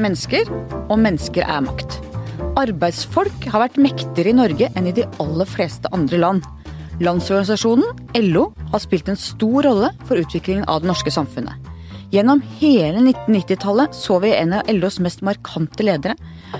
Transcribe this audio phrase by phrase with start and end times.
[0.00, 0.48] er mennesker,
[0.88, 1.98] og mennesker er makt.
[2.60, 6.46] Arbeidsfolk har vært mektigere i Norge enn i de aller fleste andre land.
[7.04, 7.84] Landsorganisasjonen,
[8.30, 11.68] LO, har spilt en stor rolle for utviklingen av det norske samfunnet.
[12.10, 16.16] Gjennom hele 1990-tallet så vi en av LOs mest markante ledere.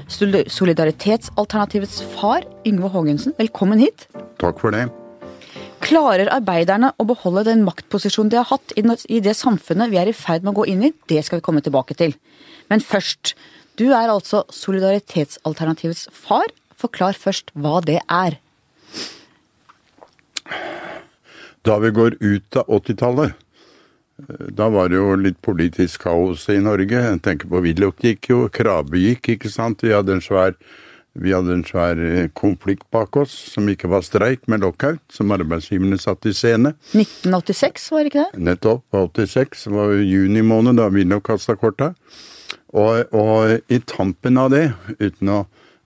[0.06, 4.06] Solidaritetsalternativets far, Yngve Haagensen, velkommen hit.
[4.40, 4.86] Takk for det.
[5.80, 10.16] Klarer arbeiderne å beholde den maktposisjonen de har hatt i det samfunnet vi er i
[10.16, 10.92] ferd med å gå inn i?
[11.08, 12.14] Det skal vi komme tilbake til.
[12.70, 13.34] Men først,
[13.78, 16.48] du er altså solidaritetsalternativets far.
[16.80, 18.38] Forklar først hva det er.
[21.66, 23.34] Da vi går ut av 80-tallet,
[24.52, 27.02] da var det jo litt politisk kaos i Norge.
[27.04, 29.84] Jeg tenker på Willoch gikk jo, Krabe gikk, ikke sant.
[29.84, 30.56] Vi hadde en svær
[31.18, 35.32] vi hadde en svær eh, konflikt bak oss, som ikke var streik, med lockout, som
[35.34, 36.76] arbeidsgiverne satte i scene.
[36.94, 38.42] 1986, var det ikke det?
[38.46, 38.84] Nettopp.
[38.94, 41.90] 86 det var juni måned da Willoch kasta korta.
[42.70, 45.40] Og, og, i tampen av det, uten å,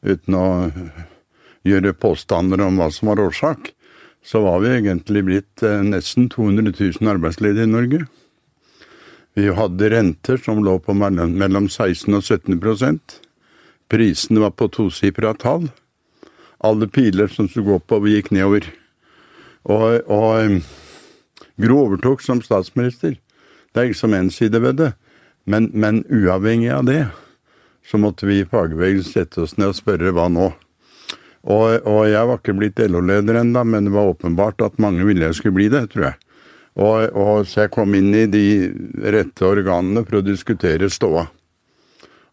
[0.05, 0.47] uten å
[1.65, 3.71] gjøre påstander om hva som var årsak,
[4.25, 8.05] så var vi egentlig blitt eh, nesten 200 000 arbeidsledige i Norge.
[9.35, 13.21] Vi hadde renter som lå på mellom 16 og 17%
[13.89, 15.69] Prisene var på tosifra tall.
[16.65, 18.71] Alle piler som skulle gå oppover, gikk nedover.
[19.69, 20.62] Og, og
[21.61, 23.19] Gro overtok som statsminister.
[23.71, 24.91] Det er ikke som én side ved det.
[25.45, 27.06] Men, men, uavhengig av det,
[27.84, 30.50] så måtte vi i fagbevegelsen sette oss ned og spørre hva nå?
[31.45, 35.27] Og, og jeg var ikke blitt LO-leder ennå, men det var åpenbart at mange ville
[35.28, 36.20] jeg skulle bli det, tror jeg.
[36.75, 38.47] Og, og, så jeg kom inn i de
[39.15, 41.27] rette organene for å diskutere ståa.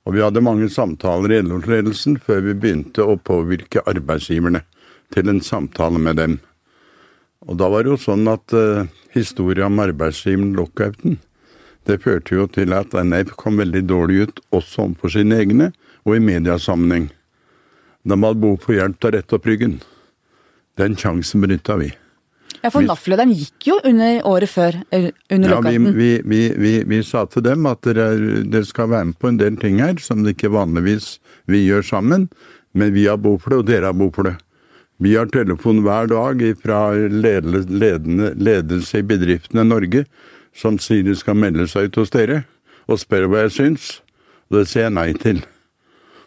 [0.01, 4.63] Og vi hadde mange samtaler i LO-ledelsen før vi begynte å påvirke arbeidsgiverne
[5.13, 6.39] til en samtale med dem.
[7.45, 11.19] Og da var det jo sånn at uh, historien om arbeidsgiveren lockouten,
[11.89, 15.71] det førte jo til at NF kom veldig dårlig ut også overfor sine egne,
[16.05, 17.09] og i mediasammenheng.
[18.03, 19.81] De hadde behov for hjelp til å rette opp ryggen.
[20.79, 21.91] Den sjansen benytta vi.
[22.61, 25.95] Ja, For NAF-lederen gikk jo under året før, under ja, lockouten.
[25.97, 28.11] Vi, vi, vi, vi, sa til dem at dere,
[28.45, 31.15] dere, skal være med på en del ting her som det ikke vanligvis
[31.49, 32.27] vi gjør sammen,
[32.77, 34.35] men vi har behov for det, og dere har behov for det.
[35.01, 40.05] Vi har telefon hver dag fra ledelse i bedriftene i Norge
[40.55, 42.43] som sier de skal melde seg ut hos dere,
[42.89, 43.89] og spør hva jeg syns.
[44.49, 45.41] Og det sier jeg nei til.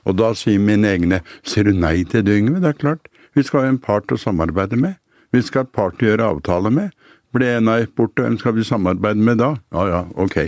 [0.05, 2.61] Og da sier mine egne Sier du nei til det, Yngve?
[2.61, 3.09] Det er klart.
[3.35, 4.97] Vi skal ha en part å samarbeide med.
[5.35, 6.93] Vi skal ha part å gjøre avtale med.
[7.35, 9.55] Ble NAF borte, hvem skal vi samarbeide med da?
[9.75, 10.39] Ja ja, ok.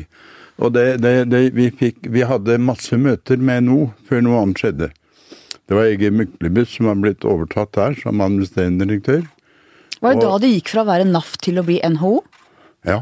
[0.63, 4.63] Og det, det, det, vi, fikk, vi hadde masse møter med NO før noe annet
[4.63, 4.91] skjedde.
[5.67, 9.27] Det var Egil Myklebust som var blitt overtatt der som administrerende direktør.
[10.01, 12.15] Var det og, da det gikk fra å være NAF til å bli NHO?
[12.87, 13.01] Ja.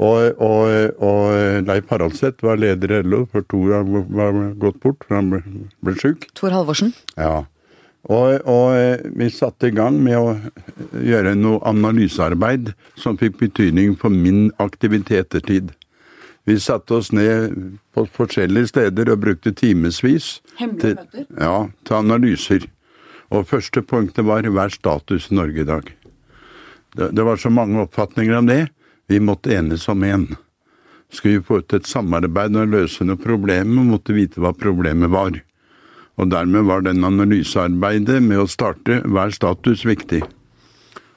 [0.00, 5.18] Og, og, og, Leif Haraldseth var leder i LO før Tor var gått bort, for
[5.18, 5.40] han ble,
[5.84, 6.24] ble sjuk.
[6.38, 6.94] Tor Halvorsen?
[7.20, 7.42] Ja.
[8.08, 10.32] Og, og, vi satte i gang med å
[11.04, 15.74] gjøre noe analysearbeid som fikk betydning for min aktivitetstid.
[16.48, 17.52] Vi satte oss ned
[17.92, 20.38] på forskjellige steder og brukte timevis
[20.80, 20.96] til,
[21.36, 22.64] ja, til analyser.
[23.30, 25.92] Og første punktet var hva er status i Norge i dag?
[26.96, 28.62] Det, det var så mange oppfatninger om det.
[29.10, 30.28] Vi måtte enes om én.
[31.10, 35.40] Skulle vi få ut et samarbeid og løse noe problemer, måtte vite hva problemet var.
[36.14, 40.22] Og dermed var den analysearbeidet med å starte hver status viktig.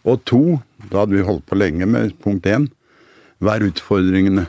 [0.09, 0.41] Og to,
[0.89, 2.65] da hadde vi holdt på lenge med punkt én,
[3.37, 4.47] hva er utfordringene?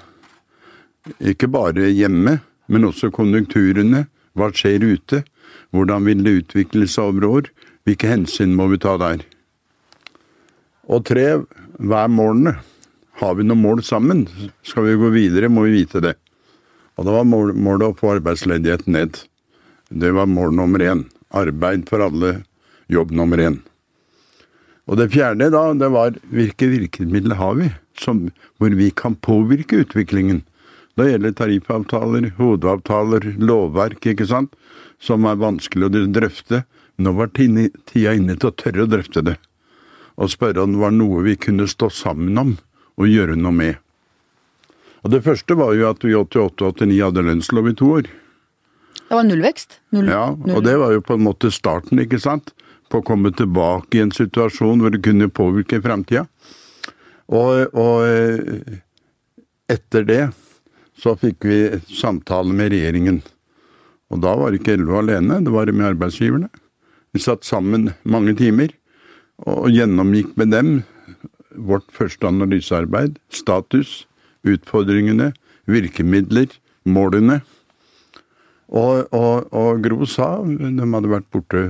[1.20, 2.38] Ikke bare hjemme,
[2.72, 4.06] men også konjunkturene.
[4.32, 5.20] Hva skjer ute?
[5.74, 7.50] Hvordan vil det utvikle seg over år?
[7.84, 9.20] Hvilke hensyn må vi ta der?
[10.88, 11.42] Og tre,
[11.76, 12.54] hver morgen.
[13.14, 14.24] Har vi noen mål sammen?
[14.66, 16.16] Skal vi gå videre, må vi vite det.
[16.98, 19.20] Og da var målet å få arbeidsledigheten ned.
[19.90, 21.04] Det var mål nummer én.
[21.34, 22.40] Arbeid for alle,
[22.90, 23.60] jobb nummer én.
[24.90, 28.26] Og det fjerde, da, det var hvilke virkemidler har vi som,
[28.58, 30.42] hvor vi kan påvirke utviklingen?
[30.98, 34.58] Da gjelder tariffavtaler, hovedavtaler, lovverk, ikke sant,
[34.98, 36.64] som er vanskelig å drøfte.
[36.98, 39.38] Nå var tida inne til å tørre å drøfte det,
[40.14, 42.56] og spørre om det var noe vi kunne stå sammen om
[43.00, 43.80] og gjøre noe med.
[45.04, 48.06] Og Det første var jo at vi i 88-89 hadde lønnslov i to år.
[49.04, 49.80] Det var nullvekst?
[49.92, 52.54] Null, ja, og det var jo på en måte starten, ikke sant?
[52.88, 56.24] På å komme tilbake i en situasjon hvor det kunne påvirke framtida.
[57.28, 58.80] Og, og eh,
[59.72, 60.22] etter det
[61.00, 61.58] så fikk vi
[61.90, 63.20] samtale med regjeringen.
[64.12, 66.48] Og da var det ikke LO alene, det var med arbeidsgiverne.
[67.14, 68.72] Vi satt sammen mange timer
[69.44, 70.74] og gjennomgikk med dem
[71.54, 73.18] vårt første analysearbeid.
[73.32, 74.04] Status,
[74.44, 75.32] utfordringene,
[75.70, 76.52] virkemidler,
[76.84, 77.40] målene.
[78.74, 81.66] Og, og, og Gro sa, de hadde vært borte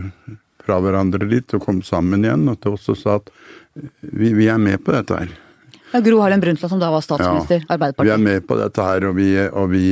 [0.64, 3.28] fra hverandre litt og kom sammen igjen, at de også sa at
[4.00, 5.34] vi, vi er med på dette her.
[5.92, 8.08] Ja, Gro Harlem Brundtland som da var statsminister, ja, Arbeiderpartiet.
[8.08, 9.84] Vi er med på dette her, og vi, og vi,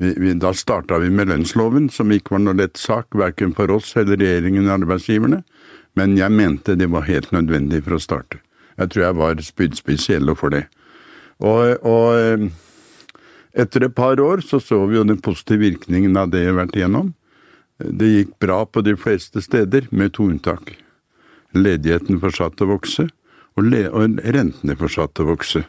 [0.00, 3.70] vi, vi Da starta vi med lønnsloven, som ikke var noe lett sak, verken for
[3.76, 5.42] oss eller regjeringen eller arbeidsgiverne.
[5.98, 8.40] Men jeg mente det var helt nødvendig for å starte.
[8.78, 10.64] Jeg tror jeg var spydspiss i LO for det.
[11.38, 12.50] Og, og
[13.58, 16.60] etter et par år så så vi jo den positive virkningen av det jeg har
[16.60, 17.14] vært igjennom.
[17.78, 20.74] Det gikk bra på de fleste steder, med to unntak.
[21.54, 23.08] Ledigheten fortsatte å vokse,
[23.58, 25.64] og, og rentene fortsatte å vokse.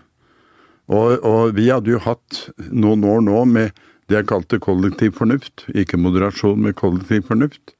[0.89, 3.77] Og, og vi hadde jo hatt noen år nå med
[4.09, 5.67] det jeg kalte kollektiv fornuft.
[5.77, 7.75] Ikke moderasjon, men kollektiv fornuft.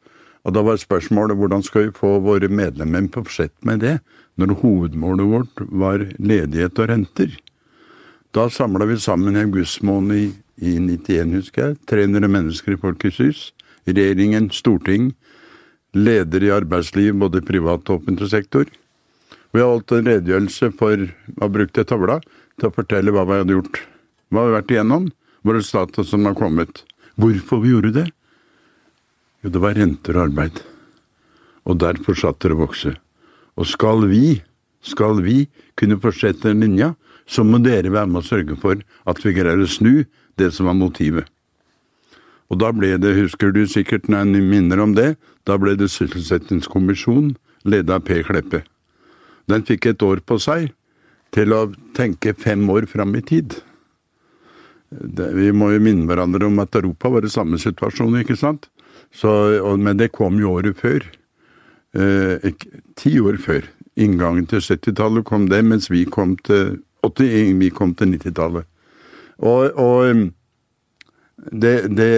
[0.47, 3.99] Og da var spørsmålet hvordan skal vi få våre medlemmer på budsjett med det,
[4.39, 7.33] når hovedmålet vårt var ledighet og renter.
[8.31, 10.27] Da samla vi sammen i august måned i,
[10.61, 13.39] i 91, husker jeg, 300 mennesker i Folkets hus.
[13.89, 15.11] Regjeringen, storting,
[15.97, 18.69] ledere i arbeidsliv, både privat og offentlig sektor.
[19.49, 21.07] Vi har holdt en redegjørelse for
[21.41, 22.19] å bruke tavla
[22.59, 23.81] til å fortelle hva vi hadde gjort.
[24.29, 25.09] Hva vi har vært igjennom,
[25.41, 26.83] hvor status som har kommet.
[27.19, 28.07] Hvorfor vi gjorde det?
[29.43, 30.59] Jo, det var renter og arbeid.
[31.67, 32.95] Og der fortsatte det å vokse.
[33.59, 34.39] Og skal vi,
[34.83, 35.45] skal vi
[35.79, 36.93] kunne fortsette den linja,
[37.29, 40.05] så må dere være med å sørge for at vi greier å snu
[40.39, 41.27] det som var motivet.
[42.49, 45.13] Og da ble det, husker du sikkert når jeg minner om det,
[45.45, 47.35] da ble det sysselsettingskommisjonen,
[47.69, 48.63] ledet av Per Kleppe.
[49.49, 50.71] Den fikk et år på seg
[51.35, 53.59] til å tenke fem år fram i tid.
[54.89, 58.71] Det, vi må jo minne hverandre om at Europa var i samme situasjon, ikke sant?
[59.11, 61.05] Så, og, men det kom jo året før.
[61.97, 62.51] Eh,
[62.99, 63.65] ti år før.
[63.99, 68.67] Inngangen til 70-tallet kom det, mens vi kom til 80, vi kom til 90-tallet.
[69.39, 70.29] Og, og
[71.51, 72.11] det, det,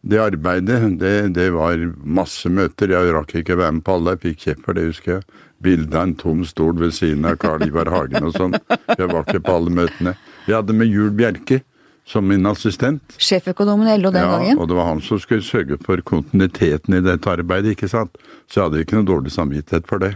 [0.00, 2.94] det arbeidet, det, det, var masse møter.
[2.94, 5.26] Jeg rakk ikke være med på alle, jeg fikk kjeft for det, husker jeg.
[5.60, 8.56] Bilde av en tom stol ved siden av Karl Ivar Hagen og sånn.
[8.96, 10.14] Jeg var ikke på alle møtene.
[10.46, 11.60] Vi hadde med Jul Bjerke
[12.06, 13.14] som min assistent.
[13.18, 14.58] Sjeføkonomen i LO den ja, gangen.
[14.58, 18.18] og det var han som skulle sørge for kontinuiteten i dette arbeidet, ikke sant.
[18.48, 20.14] Så jeg hadde ikke noe dårlig samvittighet for det.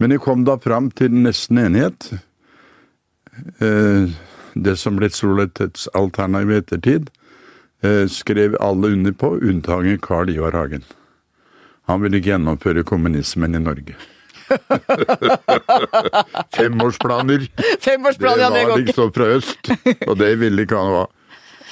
[0.00, 2.10] Men jeg kom da fram til nesten enighet.
[3.64, 4.12] Eh,
[4.54, 7.10] det som ble solidaritetsalternativ i ettertid,
[7.82, 10.84] eh, skrev alle under på, unntaket Carl Ivar Hagen.
[11.88, 13.96] Han ville gjennomføre kommunismen i Norge.
[16.56, 17.46] Femårsplaner!
[17.80, 19.72] Femårsplaner, ja, det det var liksom fra øst,
[20.06, 21.06] og det ville ikke han ha.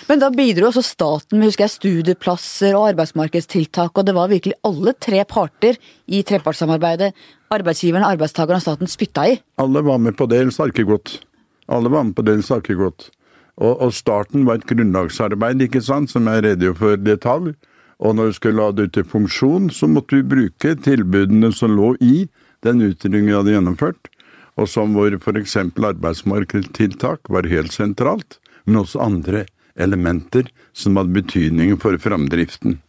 [0.08, 4.56] Men da bidro også staten med husker jeg, studieplasser og arbeidsmarkedstiltak, og det var virkelig
[4.64, 5.76] alle tre parter
[6.06, 7.12] i trepartssamarbeidet
[7.52, 9.36] arbeidsgiverne, arbeidstakerne og staten spytta i.
[9.60, 11.18] Alle var med på det, eller har godt.
[11.68, 13.10] Alle var med på det, eller har godt.
[13.58, 17.52] Og, og starten var et grunnlagsarbeid, ikke sant, som jeg redegjør for detalj.
[17.98, 21.74] Og når vi skulle la det ut i funksjon, så måtte vi bruke tilbudene som
[21.74, 22.28] lå i
[22.66, 24.10] den utrydningen vi hadde gjennomført,
[24.58, 25.56] og som hvor f.eks.
[25.60, 29.46] arbeidsmarkedstiltak var helt sentralt, men også andre
[29.78, 32.80] elementer som hadde betydning for framdriften.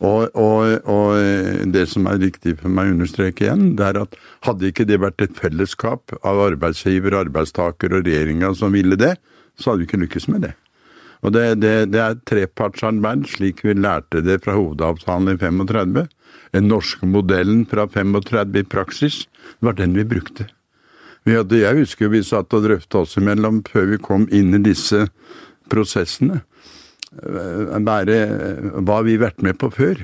[0.00, 4.16] Og, og, og det som er viktig for meg å understreke igjen, det er at
[4.46, 9.18] hadde ikke det vært et fellesskap av arbeidsgiver, arbeidstaker og regjeringa som ville det,
[9.60, 10.54] så hadde vi ikke lykkes med det.
[11.20, 16.06] Og det, det, det er trepartsarbeid, slik vi lærte det fra hovedavtalen i 35.
[16.54, 19.20] Den norske modellen fra 35 i praksis
[19.60, 20.48] var den vi brukte.
[21.28, 24.62] Vi hadde, jeg husker vi satt og drøfta oss imellom før vi kom inn i
[24.64, 25.04] disse
[25.70, 26.40] prosessene.
[27.10, 28.18] Bare
[28.80, 30.00] hva vi vært med på før.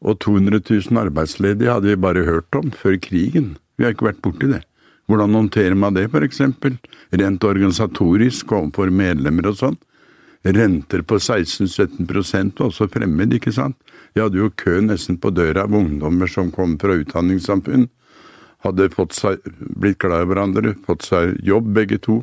[0.00, 3.56] Og 200 000 arbeidsledige hadde vi bare hørt om før krigen.
[3.76, 4.62] Vi har ikke vært borti det.
[5.10, 6.40] Hvordan håndterer man det, f.eks.?
[7.20, 9.78] Rent organisatorisk overfor medlemmer og sånn.
[10.46, 13.76] Renter på 16-17% var også fremmed, ikke sant.
[14.14, 17.88] Vi hadde jo kø nesten på døra av ungdommer som kom fra utdanningssamfunn.
[18.64, 22.20] Hadde fått seg, blitt glad i hverandre, fått seg jobb begge to.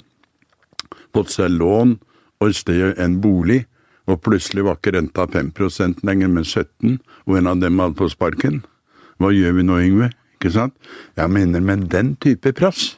[1.16, 1.98] Fått seg lån
[2.42, 3.64] og et sted en bolig.
[4.08, 8.16] Og plutselig var ikke renta 5% lenger, men 17 og en av dem hadde fått
[8.16, 8.62] sparken.
[9.20, 10.12] Hva gjør vi nå, Yngve?
[10.38, 10.76] Ikke sant?
[11.18, 12.94] Jeg mener, men den type press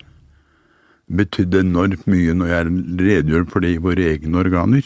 [1.10, 4.86] betydde enormt mye når jeg redegjør for det i våre egne organer.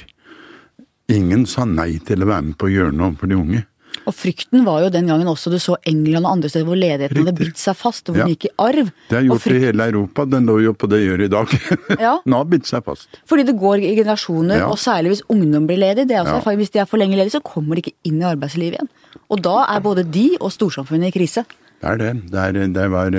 [1.12, 3.64] Ingen sa nei til å være med på å gjøre noe for de unge.
[4.08, 7.18] Og frykten var jo den gangen også du så England og andre steder hvor ledigheten
[7.22, 7.48] hadde Riktig.
[7.54, 8.26] bitt seg fast, hvor Ja.
[8.26, 8.92] den gikk i arv.
[9.10, 11.48] Det har gjort det i hele Europa, den lå jo på det gjør i dag.
[12.04, 12.14] Ja.
[12.26, 13.08] Nå har bitt seg fast.
[13.30, 14.68] Fordi det går i generasjoner, Ja.
[14.70, 16.08] og særlig hvis ungdom blir ledig.
[16.08, 18.20] Det er også erfaring, Hvis de er for lenge ledige, så kommer de ikke inn
[18.22, 18.90] i arbeidslivet igjen.
[19.30, 21.46] Og da er både de og storsamfunnet i krise.
[21.82, 22.32] Det er det.
[22.32, 23.10] Det, er, det var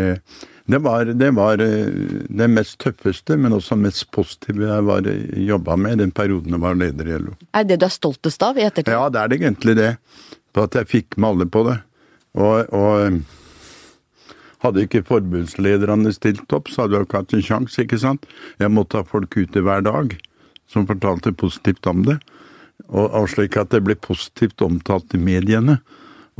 [0.67, 5.03] Det var, det var det mest tøffeste, men også mest positive jeg var
[5.37, 7.35] jobba med den perioden jeg var leder i LO.
[7.53, 8.89] Er det det du er stoltest av i ettertid?
[8.95, 9.91] Ja, det er det egentlig det.
[10.55, 11.79] På at jeg fikk med alle på det.
[12.39, 13.21] Og, og
[14.65, 18.25] hadde ikke forbundslederne stilt opp, så hadde jeg ikke hatt en sjanse, ikke sant.
[18.63, 20.17] Jeg måtte ha folk ute hver dag
[20.71, 22.17] som fortalte positivt om det.
[22.89, 25.79] Og, og slik at det ble positivt omtalt i mediene.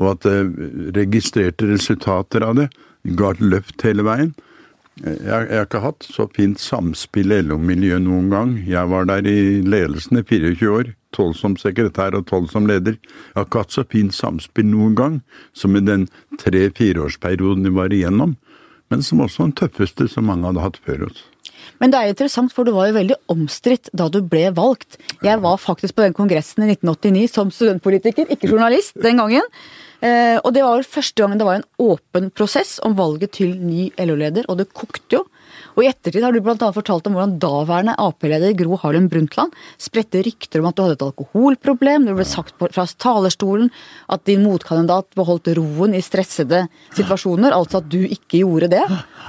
[0.01, 0.49] Og at jeg
[0.97, 2.71] registrerte resultater av det
[3.19, 4.33] ga et løft hele veien.
[5.03, 8.53] Jeg, jeg har ikke hatt så fint samspill i LO-miljøet noen gang.
[8.69, 12.95] Jeg var der i ledelsen i 24 år, 12 som sekretær og 12 som leder.
[13.03, 15.21] Jeg har ikke hatt så fint samspill noen gang
[15.57, 16.07] som i den
[16.39, 18.37] tre-fireårsperioden vi var igjennom,
[18.93, 21.25] men som også den tøffeste som mange hadde hatt før oss.
[21.83, 25.01] Men det er interessant, for du var jo veldig omstridt da du ble valgt.
[25.25, 29.49] Jeg var faktisk på den kongressen i 1989 som studentpolitiker, ikke journalist den gangen.
[30.05, 33.55] Eh, og det var vel første gangen det var en åpen prosess om valget til
[33.57, 35.23] ny LO-leder, og det kokte jo.
[35.75, 36.69] Og i ettertid har du bl.a.
[36.75, 41.07] fortalt om hvordan daværende Ap-leder Gro Harlem Brundtland spredte rykter om at du hadde et
[41.07, 42.07] alkoholproblem.
[42.07, 43.73] Det ble sagt fra talerstolen
[44.13, 48.85] at din motkandidat beholdt roen i stressede situasjoner, altså at du ikke gjorde det.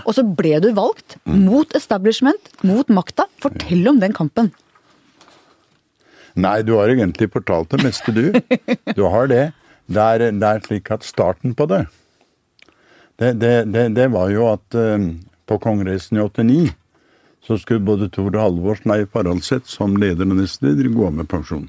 [0.05, 3.29] Og så ble du valgt, mot establishment, mot makta.
[3.41, 4.53] Fortell om den kampen.
[6.35, 8.35] Nei, du har egentlig fortalt det meste, du.
[8.93, 9.45] Du har det.
[9.85, 11.85] Det er, det er, slik at starten på det
[13.19, 15.13] Det, det, det var jo at uh,
[15.45, 16.73] på kongressen i 89
[17.45, 21.27] så skulle både Tor Halvorsen og Leif Haraldseth som leder og nestleder gå av med
[21.29, 21.67] pensjon.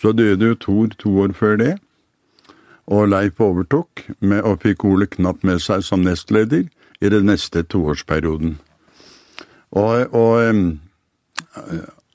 [0.00, 1.72] Så døde jo Tor to år før det,
[2.86, 6.68] og Leif overtok med, og fikk Ole knapt med seg som nestleder
[7.00, 8.56] i den neste toårsperioden.
[9.70, 10.64] Og, og um,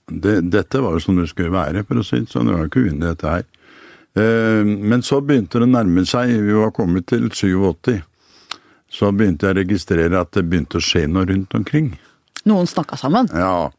[0.08, 2.50] det, dette var jo som det skulle være, for å si det sånn.
[2.50, 3.46] Det var ikke uenig dette her.
[4.16, 8.00] Eh, men så begynte det å nærme seg, vi var kommet til 87.
[8.96, 11.96] Så begynte jeg å registrere at det begynte å skje noe rundt omkring.
[12.48, 13.28] Noen snakka sammen?
[13.36, 13.72] Ja,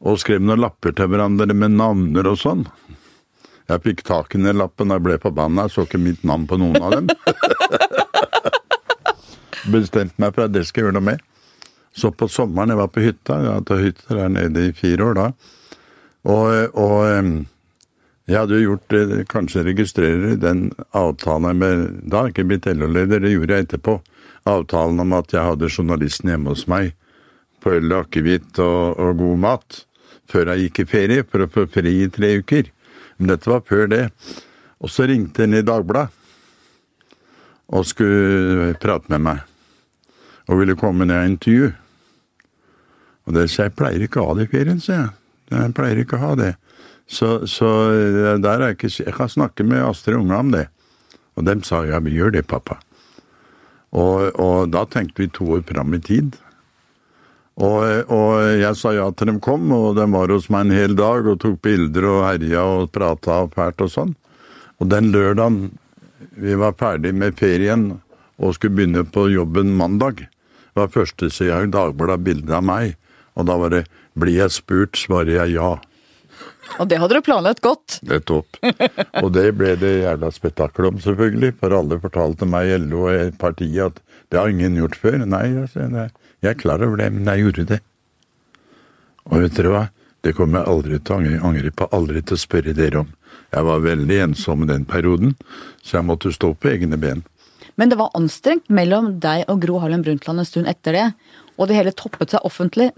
[0.00, 2.66] og skrev noen lapper til hverandre med navner og sånn.
[3.70, 6.58] Jeg fikk tak i den lappen og ble forbanna, jeg så ikke mitt navn på
[6.58, 7.10] noen av dem.
[9.74, 11.22] Bestemte meg for at det skal jeg gjøre noe med.
[11.94, 15.10] Så på sommeren, jeg var på hytta, jeg har hatt hytte der nede i fire
[15.10, 15.26] år da,
[16.30, 17.00] og, og
[18.30, 23.22] jeg hadde jo gjort kanskje registrerer den avtalen med Da har jeg ikke blitt LO-leder,
[23.22, 23.96] det gjorde jeg etterpå.
[24.48, 26.94] Avtalen om at jeg hadde journalisten hjemme hos meg
[27.60, 29.80] på øl og akevitt og, og, god mat.
[30.30, 32.70] Før jeg gikk i ferie, for å få fri i tre uker.
[33.18, 34.04] Men dette var før det.
[34.80, 36.16] Og så ringte hun i Dagbladet
[37.70, 39.42] og skulle prate med meg.
[40.50, 41.68] Og ville komme ned og intervju.
[43.26, 45.12] Og det sa jeg pleier ikke å ha det i ferien, sa jeg.
[45.50, 46.54] Jeg pleier ikke å ha det.
[47.10, 50.68] Så, så eh, der er jeg ikke Jeg kan snakke med Astrid Unge om det.
[51.34, 52.78] Og dem sa ja, vi gjør det, pappa.
[53.90, 56.36] Og, og da tenkte vi to år fram i tid.
[57.60, 60.94] Og, og, jeg sa ja til dem kom, og de var hos meg en hel
[60.96, 64.14] dag og tok bilder og herja og prata fælt og sånn.
[64.80, 65.74] Og den lørdagen
[66.40, 67.90] vi var ferdig med ferien
[68.40, 70.22] og skulle begynne på jobben mandag,
[70.78, 72.94] var førstesida i Dagbladet bilde av meg,
[73.36, 73.84] og da var det
[74.16, 75.76] 'blir jeg spurt', svarer jeg ja.
[76.78, 77.98] Og det hadde du planlagt godt.
[78.06, 78.60] Nettopp.
[79.22, 81.54] Og det ble det jævla spetakkel om, selvfølgelig.
[81.60, 85.18] For alle fortalte meg, i LO og partiet, at det har ingen gjort før.
[85.24, 85.88] Nei, altså,
[86.40, 87.80] jeg er klar over det, men jeg gjorde det.
[89.30, 89.86] Og vet dere hva?
[90.20, 93.12] Det kommer jeg aldri til å angre, angre på, aldri til å spørre dere om.
[93.50, 95.34] Jeg var veldig ensom i den perioden,
[95.82, 97.22] så jeg måtte stå på egne ben.
[97.80, 101.06] Men det var anstrengt mellom deg og Gro Harlem Brundtland en stund etter det,
[101.56, 102.90] og det hele toppet seg offentlig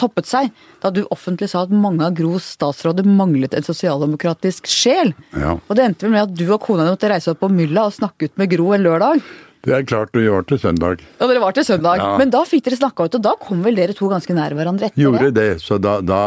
[0.00, 5.12] toppet seg da du offentlig sa at mange av Gros statsråder manglet en sosialdemokratisk sjel.
[5.36, 5.58] Ja.
[5.58, 7.96] Og det endte vel med at du og kona måtte reise opp på mylla og
[7.96, 9.22] snakke ut med Gro en lørdag.
[9.66, 11.02] Det er klart vi var til søndag.
[11.18, 12.00] Ja, dere var til søndag.
[12.00, 12.12] Ja.
[12.20, 14.88] Men da fikk dere snakka ut, og da kom vel dere to ganske nær hverandre
[14.88, 15.34] etter Gjorde det?
[15.36, 15.62] det.
[15.64, 16.20] Så da, da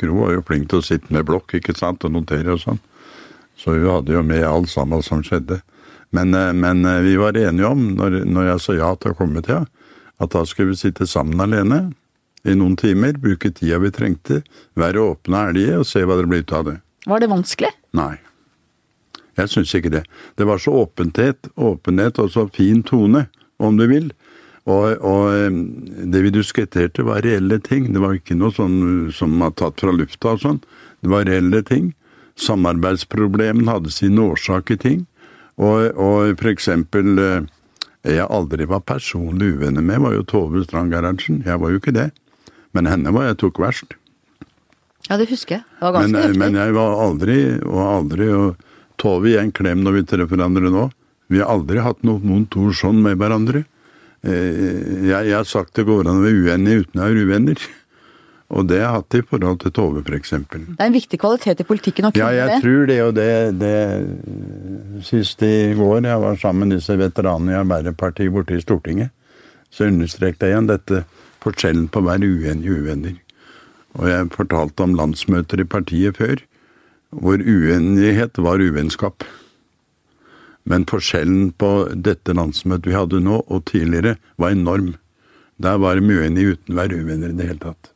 [0.00, 2.80] Gro var jo flink til å sitte med blokk ikke sant, og notere og sånn.
[3.60, 5.60] Så hun hadde jo med alt sammen som skjedde.
[6.16, 9.18] Men, eh, men eh, vi var enige om, når, når jeg sa ja til å
[9.18, 9.72] komme til henne,
[10.16, 11.90] at da skulle vi sitte sammen alene
[12.46, 14.42] i noen timer, bruke tida vi trengte,
[14.78, 16.76] være åpne og ærlige og se hva det blir ut av det.
[17.06, 17.72] Var det vanskelig?
[17.96, 18.14] Nei.
[19.36, 20.04] Jeg syns ikke det.
[20.38, 23.26] Det var så åpenhet, åpenhet og så fin tone,
[23.60, 24.08] om du vil.
[24.66, 25.58] Og, og
[26.10, 27.92] det vi diskuterte var reelle ting.
[27.94, 30.62] Det var ikke noe sånn som var tatt fra lufta og sånn.
[31.04, 31.92] Det var reelle ting.
[32.40, 35.04] Samarbeidsproblemene hadde sine årsaker ting.
[35.56, 37.46] Og, og for eksempel eh,
[38.06, 41.40] jeg aldri var personlig uvenner med, var jo Tove Strand Gerhardsen.
[41.46, 42.10] Jeg var jo ikke det.
[42.76, 43.96] Men henne var jeg tok verst.
[45.06, 45.64] Ja, det husker jeg.
[45.78, 46.40] Det var ganske men, heftig.
[46.42, 48.64] Men jeg var aldri, og aldri og
[48.96, 50.86] Tove gir en klem når vi treffer hverandre nå.
[51.32, 53.66] Vi har aldri hatt noe vondt ord sånn med hverandre.
[54.24, 57.66] jeg, jeg, har sagt det går an å være uenig uten å være uvenner.
[58.56, 60.30] Og det har jeg hatt i forhold til Tove, f.eks.
[60.30, 62.36] Det er en viktig kvalitet i politikken å kunne det?
[62.38, 62.98] Ja, jeg tror det.
[63.02, 68.54] Og det, det Sist i går jeg var sammen med disse veteranene i Arbeiderpartiet borte
[68.56, 69.10] i Stortinget,
[69.68, 71.02] så understreket jeg igjen dette
[71.46, 73.16] forskjellen på å være uenige uvenner.
[73.96, 76.42] Og jeg fortalte om landsmøter i partiet før,
[77.16, 79.24] hvor uenighet var uvennskap.
[80.66, 84.96] Men forskjellen på dette landsmøtet vi hadde nå og tidligere, var enorm.
[85.62, 87.92] Der var de uenige uten å være uvenner i det hele tatt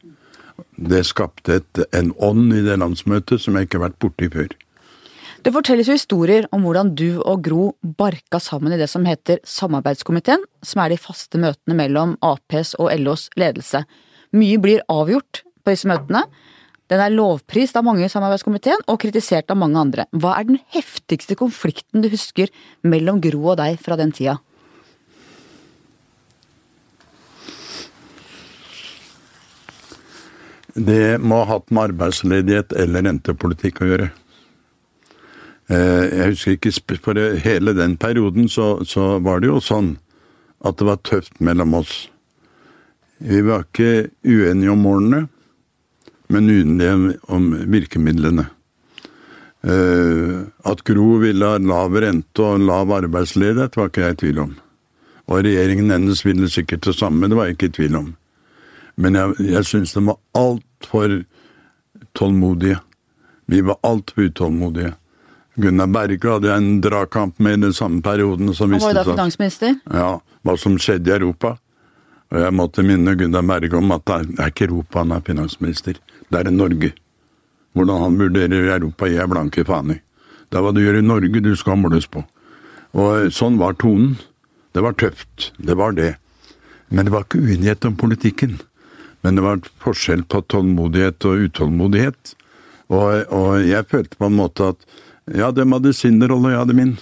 [0.80, 4.52] det skapte et, en ånd i det landsmøtet som jeg ikke har vært borti før.
[5.40, 7.62] Det fortelles jo historier om hvordan du og Gro
[7.97, 12.90] barka sammen i det som heter samarbeidskomiteen, som er de faste møtene mellom Aps og
[13.00, 13.80] LOs ledelse.
[14.37, 16.26] Mye blir avgjort på disse møtene.
[16.92, 20.09] Den er lovprist av mange i samarbeidskomiteen og kritisert av mange andre.
[20.12, 22.52] Hva er den heftigste konflikten du husker
[22.85, 24.37] mellom Gro og deg fra den tida?
[30.76, 34.12] Det må ha hatt med arbeidsledighet eller rentepolitikk å gjøre.
[35.70, 39.98] Eh, jeg husker ikke For hele den perioden så, så, var det jo sånn
[40.66, 42.10] at det var tøft mellom oss.
[43.18, 45.20] Vi var ikke uenige om målene,
[46.28, 48.44] men uenige om virkemidlene.
[49.64, 50.36] Eh,
[50.68, 54.52] at Gro ville ha lav rente og lav arbeidsledighet, var ikke jeg i tvil om.
[55.30, 58.14] Og regjeringen hennes ville sikkert det samme, det var jeg ikke i tvil om.
[59.00, 61.22] Men jeg, jeg syns de var altfor
[62.18, 62.82] tålmodige.
[63.48, 64.92] Vi var altfor utålmodige.
[65.54, 68.54] Gunnar Berge hadde en dragkamp med i den samme perioden.
[68.54, 69.75] Som Han var jo da finansminister?
[69.90, 71.57] Ja, hva som skjedde i Europa.
[72.30, 75.99] Og jeg måtte minne Gunnar Berge om at det er ikke Europa han er finansminister,
[76.30, 76.92] det er Norge.
[77.75, 79.99] Hvordan han vurderer Europa, gir jeg blanke faen i.
[80.50, 82.23] Det er hva du gjør i Norge du skal måles på.
[82.99, 84.16] Og sånn var tonen.
[84.75, 86.14] Det var tøft, det var det.
[86.90, 88.58] Men det var ikke uenighet om politikken.
[89.23, 92.34] Men det var forskjell på tålmodighet og utålmodighet.
[92.91, 94.86] Og, og jeg følte på en måte at
[95.26, 96.93] ja, de hadde sin rolle, jeg hadde min.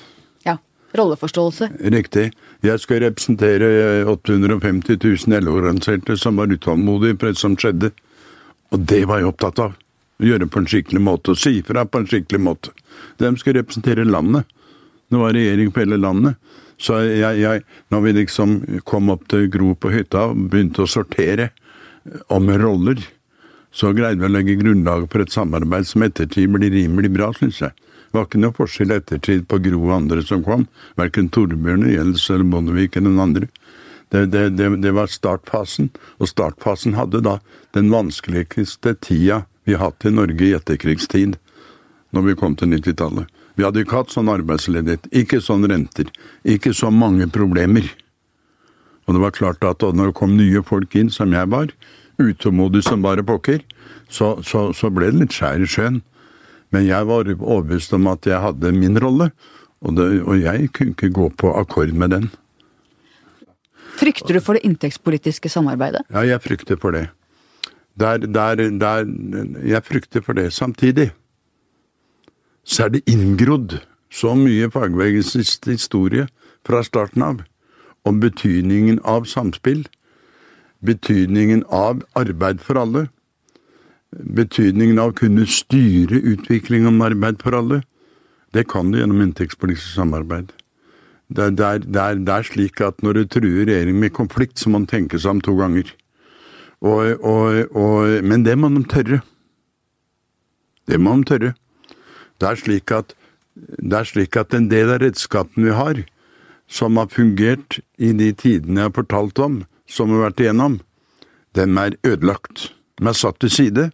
[0.47, 0.57] Ja,
[0.99, 1.71] rolleforståelse.
[1.95, 2.31] Riktig.
[2.67, 7.93] Jeg skal representere 850 000 LO-organiserte som var utålmodige på det som skjedde.
[8.75, 9.77] Og det var jeg opptatt av.
[10.19, 12.73] Å gjøre på en skikkelig måte, og si fra på en skikkelig måte.
[13.23, 14.49] De skulle representere landet.
[15.09, 16.35] Det var regjering på hele landet.
[16.79, 20.91] Så jeg, jeg, når vi liksom kom opp til Gro på hytta og begynte å
[20.91, 21.51] sortere
[22.33, 23.01] om roller,
[23.75, 27.61] så greide vi å legge grunnlaget for et samarbeid som ettertid blir rimelig bra, syns
[27.65, 27.75] jeg.
[28.12, 30.66] Var ikke noe forskjell ettertid på Gro og andre som kom,
[30.97, 33.51] verken Torbjørn Gjels eller Bondevik eller noen andre.
[34.09, 37.37] Det, det, det, det, var startfasen, og startfasen hadde da
[37.77, 41.37] den vanskeligste tida vi har hatt i Norge i etterkrigstid,
[42.16, 43.29] når vi kom til 90-tallet.
[43.59, 46.09] Vi hadde ikke hatt sånn arbeidsledighet, ikke sånn renter,
[46.47, 47.90] ikke så mange problemer.
[49.05, 51.73] Og det var klart at når det kom nye folk inn, som jeg var,
[52.23, 53.61] utålmodig som bare pokker,
[54.09, 56.01] så, så, så, ble det litt skjær i sjøen.
[56.71, 59.31] Men jeg var overbevist om at jeg hadde min rolle,
[59.81, 62.31] og, det, og jeg kunne ikke gå på akkord med den.
[63.99, 66.05] Frykter du for det inntektspolitiske samarbeidet?
[66.11, 67.09] Ja, jeg frykter for det.
[67.99, 69.07] Der, der, der,
[69.67, 70.53] jeg frykter for det.
[70.53, 71.11] Samtidig
[72.65, 73.81] så er det inngrodd
[74.13, 76.29] så mye fagbevegelsens historie
[76.67, 77.41] fra starten av
[78.07, 79.87] om betydningen av samspill,
[80.85, 83.09] betydningen av arbeid for alle,
[84.12, 87.83] betydningen av å kunne styre utvikling om arbeid for alle.
[88.57, 90.53] Det kan du gjennom inntektspolitisk samarbeid.
[91.29, 91.64] Det er, det,
[92.01, 95.21] er, det, er, slik at når du truer regjeringen med konflikt, så må man tenke
[95.21, 95.90] seg om to ganger.
[96.81, 99.21] Og, og, og, men det må de tørre.
[100.88, 101.53] Det må de tørre.
[102.40, 103.12] Det er slik at,
[103.59, 106.03] det er slik at en del av redskapene vi har,
[106.68, 110.81] som har fungert i de tidene jeg har fortalt om, som vi har vært igjennom,
[111.57, 112.71] dem er ødelagt.
[112.99, 113.89] De er satt til side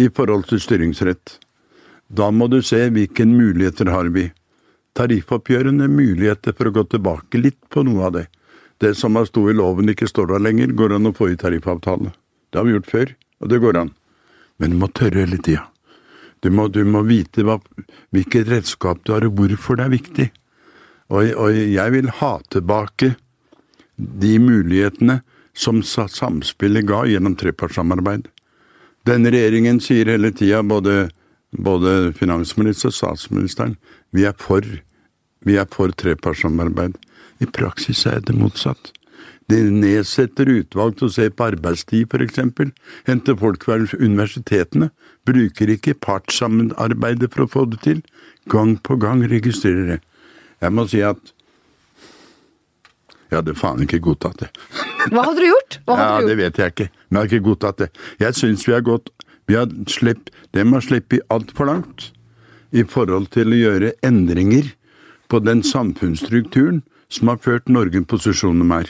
[0.00, 1.38] i forhold til styringsrett.
[2.10, 4.26] Da må du se hvilke muligheter har vi.
[4.98, 8.26] Tariffoppgjørene er muligheter for å gå tilbake litt på noe av det.
[8.80, 11.38] Det som har stått i loven ikke står der lenger, går an å få i
[11.38, 12.10] tariffavtale.
[12.50, 13.92] Det har vi gjort før, og det går an.
[14.58, 15.68] Men du må tørre hele tida.
[16.40, 17.58] Du du må vite hva,
[18.10, 20.30] hvilket redskap du har, og hvorfor det er viktig.
[21.10, 23.14] Og, og jeg vil ha tilbake
[23.96, 25.20] de mulighetene
[25.52, 28.28] som samspillet ga gjennom trepartssamarbeid.
[29.08, 31.08] Denne regjeringen sier hele tida, både,
[31.56, 33.76] både finansminister og statsministeren,
[34.12, 34.66] vi er for,
[35.46, 36.98] vi er for trepartssamarbeid.
[37.40, 38.92] I praksis er det motsatt.
[39.50, 42.42] De nedsetter utvalg til å se på arbeidstid, f.eks.
[43.08, 44.90] Henter folk fra universitetene.
[45.26, 48.04] Bruker ikke partssamarbeidet for å få det til.
[48.52, 50.00] Gang på gang registrerer det.
[50.60, 51.36] Jeg må si at
[53.30, 54.48] Jeg hadde faen ikke godtatt det.
[55.08, 55.78] Hva hadde du gjort?
[55.88, 56.88] Hadde Ja, du det vet jeg ikke.
[57.08, 57.90] Men jeg har ikke godtatt det.
[58.20, 59.10] Jeg syns vi har gått
[59.48, 62.10] Vi har slipp, Dem har sluppet altfor langt
[62.70, 64.68] i forhold til å gjøre endringer
[65.30, 68.88] på den samfunnsstrukturen som har ført Norge i posisjon de er.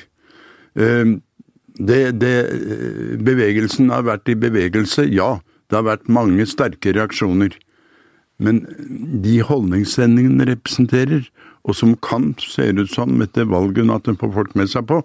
[0.76, 1.16] Eh,
[1.80, 5.38] Det, det, eh, bevegelsen har vært i bevegelse, ja.
[5.70, 7.54] Det har vært mange sterke reaksjoner.
[8.38, 8.66] Men
[9.22, 11.30] de holdningsendringene representerer,
[11.64, 15.00] og som kan, ser ut som etter valget at en får folk med seg på,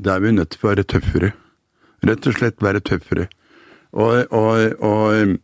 [0.00, 1.30] da er vi nødt til å være tøffere.
[2.06, 3.28] Rett og slett være tøffere.
[3.90, 5.36] Og, og, og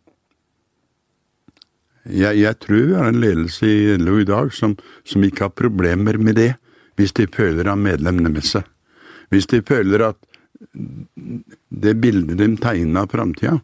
[2.06, 5.58] jeg, jeg tror vi har en ledelse i LO i dag som, som ikke har
[5.58, 6.52] problemer med det,
[6.96, 8.64] hvis de føler av medlemmene med seg.
[9.34, 10.20] Hvis de føler at
[11.68, 13.58] det bildet de tegner av framtida,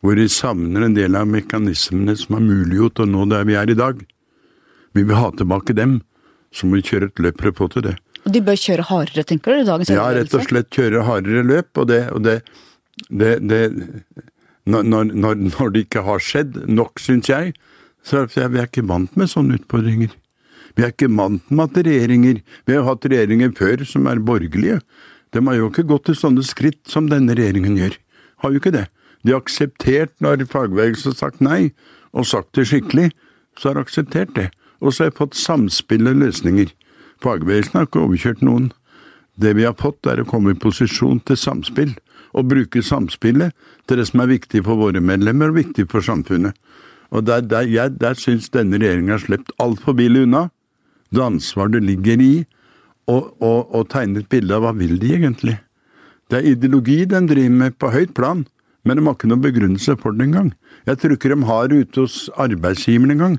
[0.00, 3.70] hvor de savner en del av mekanismene som har muliggjort å nå der vi er
[3.70, 4.00] i dag.
[4.96, 6.00] Vi vil ha tilbake dem,
[6.50, 7.98] så må vi kjøre et løp for å få til det.
[8.26, 9.64] Og de bør kjøre hardere, tenker du?
[9.68, 12.40] dagens Ja, rett og slett kjøre hardere løp, og det, og det,
[13.08, 13.62] det, det
[14.68, 17.54] når, når, når det ikke har skjedd nok, syns jeg,
[18.04, 20.12] så er vi er ikke vant med sånne utfordringer.
[20.76, 24.78] Vi er ikke vant med at regjeringer Vi har hatt regjeringer før som er borgerlige.
[25.34, 27.96] De har jo ikke gått til sånne skritt som denne regjeringen gjør.
[28.42, 28.86] Har jo ikke det.
[29.22, 31.72] De har akseptert når fagbevegelsen har sagt nei,
[32.16, 33.10] og sagt det skikkelig,
[33.58, 34.48] så har de akseptert det.
[34.80, 36.70] Og så har jeg fått samspill og løsninger.
[37.24, 38.70] Fagbevegelsen har ikke overkjørt noen.
[39.40, 41.94] Det vi har fått, er å komme i posisjon til samspill,
[42.36, 43.54] og bruke samspillet
[43.88, 46.54] til det som er viktig for våre medlemmer og viktig for samfunnet.
[47.10, 50.48] Og Der, der, jeg, der syns denne regjeringa har sluppet altfor billig unna
[51.10, 52.34] det ansvaret det ligger i
[53.10, 55.56] å, å, å tegne et bilde av hva vil de egentlig.
[56.30, 58.44] Det er ideologi den driver med på høyt plan,
[58.86, 60.52] men de har ikke noen begrunnelse for det engang.
[60.86, 63.34] Jeg tror ikke de har det ute hos arbeidsgiveren engang.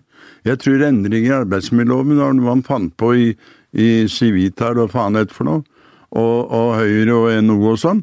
[0.45, 3.25] Jeg tror endringer i arbeidsmiljøloven var noe han fant på i,
[3.71, 5.63] i Civitar og faen het for noe,
[6.11, 8.01] og, og Høyre og NHO og sånn.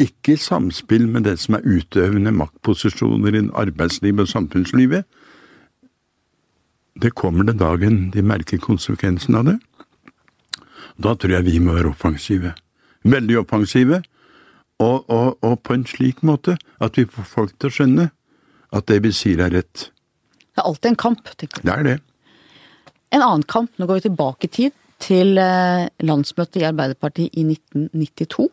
[0.00, 5.04] Ikke i samspill med det som er utøvende maktposisjoner i arbeidslivet og samfunnslivet.
[6.98, 9.58] Det kommer den dagen de merker konsekvensen av det.
[10.96, 12.54] Da tror jeg vi må være offensive.
[13.04, 14.02] Veldig offensive.
[14.82, 18.08] Og, og, og på en slik måte at vi får folk til å skjønne
[18.74, 19.88] at det vi sier er rett.
[20.54, 21.68] Det er alltid en kamp, tenker du.
[21.68, 21.96] Det er det.
[23.14, 24.74] En annen kamp, nå går vi tilbake i tid,
[25.04, 28.48] til eh, landsmøtet i Arbeiderpartiet i 1992.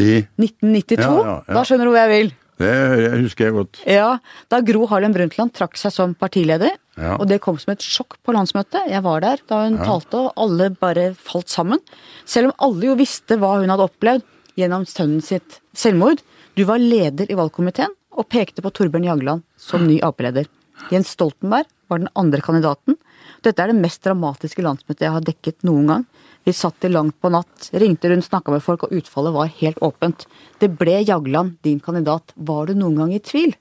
[0.00, 1.54] I, 1992, Ja, ja, ja.
[1.56, 2.30] da skjønner du hvor jeg vil.
[2.60, 2.70] det
[3.00, 3.80] jeg husker jeg godt.
[3.88, 4.08] Ja,
[4.52, 6.74] Da Gro Harlem Brundtland trakk seg som partileder,
[7.16, 8.90] og det kom som et sjokk på landsmøtet.
[8.92, 11.80] Jeg var der da hun talte, og alle bare falt sammen.
[12.28, 14.26] Selv om alle jo visste hva hun hadde opplevd
[14.60, 16.20] gjennom sønnen sitt selvmord.
[16.58, 20.48] Du var leder i valgkomiteen og pekte på Torbjørn Jagland som ny Ap-leder.
[20.92, 22.96] Jens Stoltenberg var den andre kandidaten.
[23.40, 26.04] Dette er det mest dramatiske landsmøtet jeg har dekket noen gang.
[26.44, 29.80] Vi satt til langt på natt, ringte rundt, snakka med folk, og utfallet var helt
[29.84, 30.26] åpent.
[30.60, 32.32] Det ble Jagland din kandidat.
[32.36, 33.54] Var du noen gang i tvil?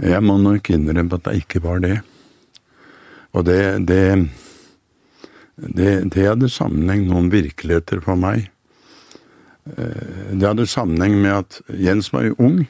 [0.00, 1.98] Jeg må nok innrømme at det ikke var det.
[3.36, 4.28] Og det Det,
[5.60, 8.48] det, det hadde sammenheng noen virkeligheter for meg.
[9.76, 12.66] Eh, Det hadde sammenheng med at Jens var jo ung.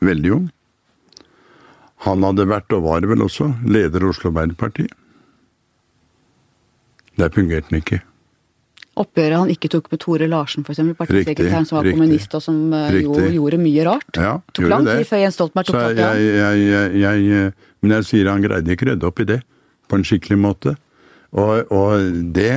[0.00, 0.50] Veldig ung.
[2.06, 4.86] Han hadde vært, og var vel også, leder i Oslo Arbeiderparti.
[7.16, 8.02] Der fungerte han ikke.
[8.96, 12.60] Oppgjøret han ikke tok med Tore Larsen, f.eks., partisekretæren som var riktig, kommunist og som
[12.72, 14.08] eh, jo gjorde mye rart.
[14.16, 16.22] Ja, tok lang tid før Jens Stoltenberg tok opp jeg, ham.
[16.22, 16.62] jeg,
[17.02, 17.50] jeg, jeg,
[17.84, 19.42] men jeg sier han greide ikke rydde opp i det
[19.90, 20.76] på en skikkelig måte.
[21.36, 22.54] Og, og det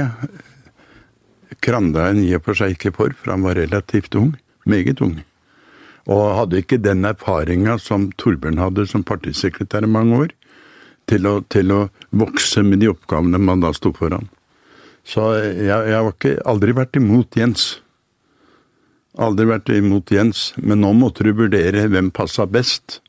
[1.66, 4.32] krangla han i og for seg ikke for, for han var relativt ung.
[4.70, 5.18] Meget ung.
[6.10, 10.32] Og hadde ikke den erfaringa som Torbjørn hadde som partisekretær i mange år,
[11.10, 11.80] til å, til å
[12.14, 14.28] vokse med de oppgavene man da sto foran.
[15.06, 17.70] Så jeg, jeg har ikke, aldri vært imot Jens.
[19.18, 23.00] Aldri vært imot Jens, men nå måtte du vurdere hvem passa best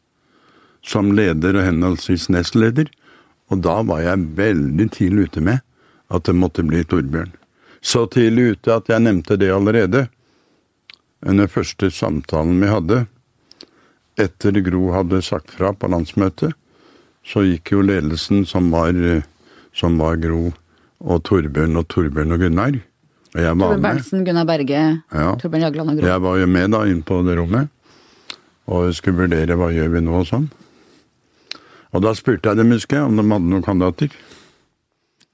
[0.87, 2.89] som leder og henholdsvis nestleder.
[3.53, 5.61] Og da var jeg veldig tidlig ute med
[6.11, 7.35] at det måtte bli Torbjørn.
[7.81, 10.07] Så tidlig ute at jeg nevnte det allerede
[11.27, 13.01] under første samtalen vi hadde.
[14.21, 16.53] Etter Gro hadde sagt fra på landsmøtet,
[17.25, 18.93] så gikk jo ledelsen, som var,
[19.77, 20.51] som var Gro
[21.01, 22.79] og Torbjørn og Torbjørn og Gunnar.
[23.35, 23.85] Og jeg var Torbjørn.
[23.85, 24.81] Berntsen, Gunnar Berge,
[25.13, 25.29] Ja.
[25.41, 26.07] Torbjørn Jagland og Gro.
[26.09, 27.69] Jeg var jo med da inn på det rommet,
[28.71, 30.51] og skulle vurdere hva gjør vi nå og sånn.
[31.93, 34.13] Og da spurte jeg dem, husker jeg, om de hadde noen kandidater.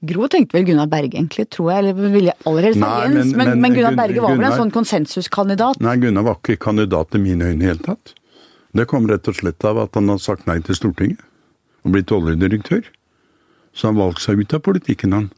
[0.05, 1.79] Gro tenkte vel Gunnar Berge, egentlig, tror jeg.
[1.85, 4.71] Eller ville aller helst ha Jens, men- men, men, Gunnar Berge var vel en sånn
[4.71, 5.79] konsensuskandidat.
[5.81, 8.13] Nei, Gunnar var ikke kandidat i mine øyne i det hele tatt.
[8.75, 11.19] Det kom rett og slett av at han hadde sagt nei til Stortinget
[11.83, 12.83] og blitt oljedirektør.
[13.73, 15.31] Så han valgte seg ut av politikken, han.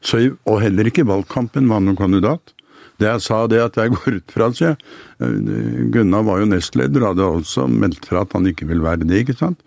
[0.00, 2.54] Så, og heller ikke i valgkampen var han noen kandidat.
[2.98, 4.76] Det jeg sa, det at jeg går ut fra, sier
[5.20, 5.90] jeg.
[5.92, 9.20] Gunnar var jo nestleder og hadde også meldt fra at han ikke ville være det,
[9.26, 9.60] ikke sant.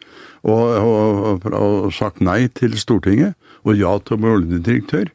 [0.44, 0.52] Og,
[0.82, 5.12] og, og, og sagt nei til Stortinget, og ja til å bli oljedirektør.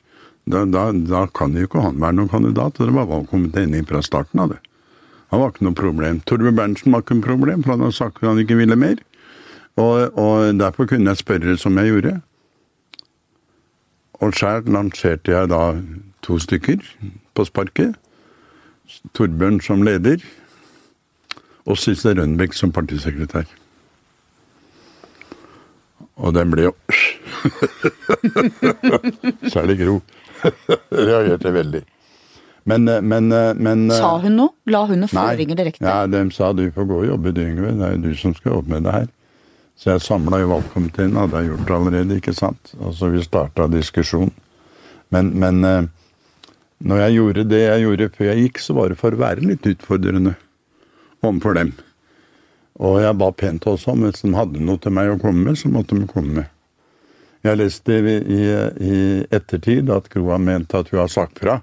[0.47, 2.79] Da, da, da, kan jo ikke han være noen kandidat.
[2.79, 4.61] og Det var valgkomiteen enig fra starten av det.
[5.35, 6.21] Han var ikke noe problem.
[6.23, 9.03] Torbjørn Berntsen var ikke noe problem, for han hadde sagt at han ikke ville mer.
[9.77, 12.15] Og, og derfor kunne jeg spørre som jeg gjorde.
[14.23, 15.63] Og sjøl lanserte jeg da
[16.25, 16.81] to stykker
[17.35, 17.99] på sparket.
[19.19, 20.23] Torbjørn som leder,
[21.67, 23.49] og Sissel Rønbeck som partisekretær.
[26.17, 26.75] Og den ble jo
[29.55, 29.99] Særlig Gro.
[31.11, 31.83] Reagerte veldig.
[32.67, 33.29] Men, men,
[33.63, 34.55] men Sa hun noe?
[34.71, 35.87] La hun noen føringer direkte?
[35.87, 38.35] Ja, de sa du får gå og jobbe du, Yngve, det er jo du som
[38.35, 39.07] skal jobbe med det her.
[39.77, 42.73] Så jeg samla jo valgkomiteen, hadde jeg gjort allerede, ikke sant.
[42.81, 44.33] Og så vi starta diskusjon.
[45.15, 45.63] Men, men
[46.85, 49.47] når jeg gjorde det jeg gjorde før jeg gikk, så var det for å være
[49.47, 50.35] litt utfordrende
[51.25, 51.73] overfor dem.
[52.77, 55.57] Og jeg ba pent også om hvis de hadde noe til meg å komme med,
[55.57, 56.51] så måtte de komme med.
[57.47, 58.43] Jeg leste i, i,
[58.83, 59.01] i
[59.35, 61.61] ettertid at Gro har ment at hun har sagt fra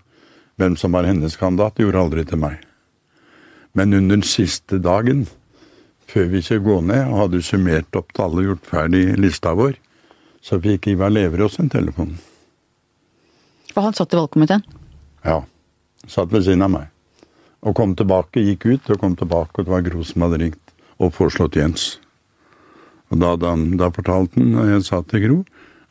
[0.61, 1.79] hvem som var hennes kandidat.
[1.81, 2.61] Gjorde aldri til meg.
[3.73, 5.25] Men under den siste dagen,
[6.07, 9.75] før vi skulle gå ned, og hadde summert opp til alle gjort ferdig lista vår,
[10.43, 12.13] så fikk Ivar Leverås en telefon.
[13.73, 14.63] For han satt i valgkomiteen?
[15.25, 15.41] Ja.
[16.05, 16.89] Satt ved siden av meg.
[17.63, 20.73] Og kom tilbake, gikk ut og kom tilbake, og det var Gro som hadde ringt
[21.01, 21.95] og foreslått Jens.
[23.09, 25.37] Og da, da, da fortalte han, og jeg sa til Gro,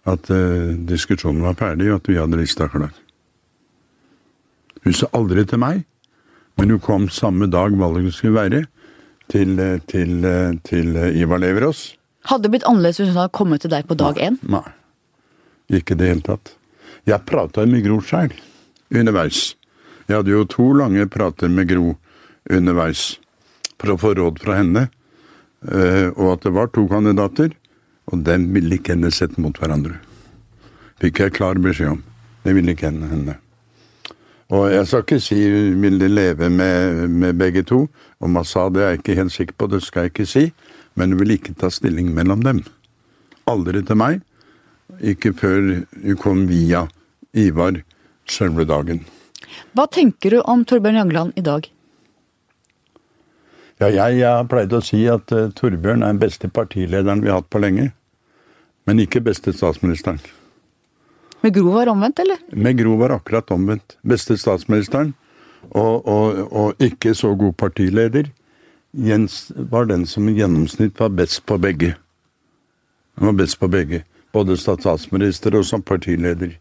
[0.09, 2.93] at uh, diskusjonen var ferdig, og at vi hadde lista klar.
[4.83, 5.85] Hun sa aldri til meg,
[6.59, 8.65] men hun kom samme dag valget skulle være,
[9.31, 11.95] til, eh, til, eh, til Ivar Leverås.
[12.29, 14.37] Hadde det blitt annerledes hvis hun hadde kommet til deg på dag én?
[14.43, 14.67] Nei.
[15.73, 16.53] Ikke i det hele tatt.
[17.09, 18.35] Jeg prata med Gro sjæl
[18.93, 19.55] underveis.
[20.11, 21.95] Jeg hadde jo to lange prater med Gro
[22.51, 23.17] underveis
[23.79, 24.91] for å få råd fra henne.
[25.63, 27.55] Og at det var to kandidater.
[28.11, 30.01] Og dem ville ikke henne sette mot hverandre.
[31.03, 32.03] Fikk jeg klar beskjed om.
[32.43, 33.39] Det ville ikke henne.
[34.53, 35.39] Og jeg skal ikke si
[35.81, 37.87] vil de leve med, med begge to.
[38.21, 40.45] Om det er jeg ikke helt sikker på, det skal jeg ikke si.
[40.95, 42.65] Men hun vil ikke ta stilling mellom dem.
[43.47, 44.21] Aldri til meg.
[45.01, 46.87] Ikke før hun kom via
[47.33, 47.81] Ivar
[48.29, 49.07] selve dagen.
[49.73, 51.65] Hva tenker du om Torbjørn Jagland i dag?
[53.83, 57.33] Ja, jeg, jeg har pleid å si at uh, Torbjørn er den beste partilederen vi
[57.33, 57.89] har hatt på lenge.
[58.87, 60.21] Men ikke beste statsministeren.
[61.43, 62.39] Med Gro var omvendt, eller?
[62.55, 63.97] Med Gro var akkurat omvendt.
[64.07, 65.17] Beste statsministeren,
[65.75, 68.29] og, og, og ikke så god partileder.
[68.95, 71.97] Jens var den som i gjennomsnitt var best på begge.
[73.19, 74.05] Han var best på begge.
[74.31, 76.55] Både statsminister og som partileder.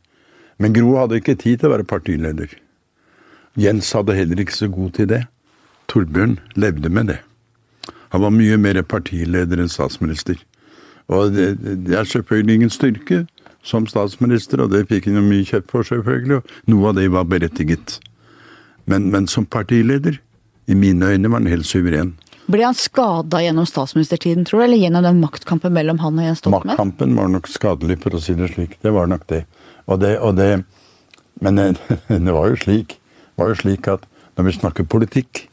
[0.57, 2.57] Men Gro hadde ikke tid til å være partileder.
[3.61, 5.21] Jens hadde heller ikke så god tid det.
[5.91, 7.19] Torbjørn levde med det.
[8.11, 10.39] Han var mye mer partileder enn statsminister.
[11.11, 11.53] Og det,
[11.85, 13.25] det er selvfølgelig ingen styrke
[13.67, 17.07] som statsminister, og det fikk han jo mye kjeft for, selvfølgelig, og noe av det
[17.13, 17.99] var berettiget.
[18.89, 20.17] Men, men som partileder,
[20.69, 22.13] i mine øyne, var han helt suveren.
[22.51, 26.41] Ble han skada gjennom statsministertiden, tror du, eller gjennom den maktkampen mellom han og Jens
[26.41, 26.71] Stoltenberg?
[26.71, 28.77] Maktkampen var nok skadelig, for å si det slik.
[28.83, 29.43] Det var nok det.
[29.91, 30.51] Og det, og det
[31.41, 31.57] men
[32.07, 32.97] det var jo slik,
[33.39, 34.05] var jo slik at
[34.37, 35.45] når vi snakker politikk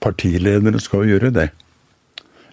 [0.00, 1.50] Partiledere skal jo gjøre det.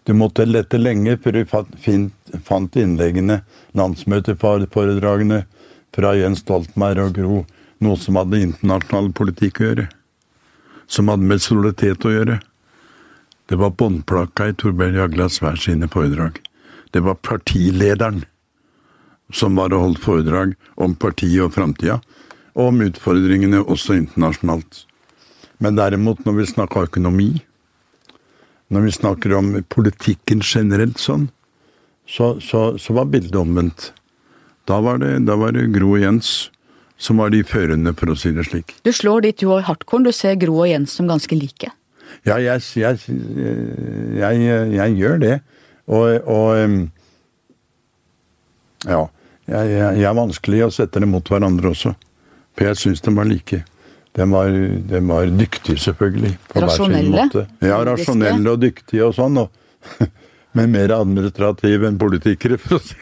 [0.07, 3.41] Du måtte lette lenge før du fant innleggene,
[3.75, 5.41] landsmøteforedragene
[5.95, 7.41] fra Jens Stoltenberg og Gro,
[7.83, 9.88] noe som hadde internasjonal politikk å gjøre.
[10.88, 12.39] Som hadde med solidaritet å gjøre.
[13.47, 16.39] Det var båndplakka i Torbjørn Jaglas hver sine foredrag.
[16.95, 18.23] Det var partilederen
[19.33, 21.99] som var og holdt foredrag om partiet og framtida,
[22.55, 24.87] og om utfordringene også internasjonalt.
[25.63, 27.32] Men derimot, når vi snakker økonomi,
[28.74, 31.30] når vi snakker om politikken generelt sånn,
[32.08, 33.91] så, så, så var bildet omvendt.
[34.67, 36.50] Da var, det, da var det Gro og Jens
[36.98, 38.74] som var de førende, for å si det slik.
[38.84, 41.70] Du slår ditt to hardkorn, du ser Gro og Jens som ganske like?
[42.26, 42.98] Ja, jeg, jeg,
[44.17, 45.36] jeg, jeg gjør det.
[45.88, 46.89] Og, og
[48.88, 49.06] Ja.
[49.48, 51.93] Jeg, er vanskelig å sette dem mot hverandre også.
[52.58, 53.62] For jeg syns de var like.
[54.17, 54.49] Den var,
[54.89, 56.34] de var dyktig, selvfølgelig.
[56.49, 57.12] På rasjonelle?
[57.12, 57.67] Hver sin måte.
[57.67, 59.38] Ja, rasjonelle og dyktige og sånn.
[59.43, 60.08] Og,
[60.58, 62.97] men mer administrative enn politikere, for å, si,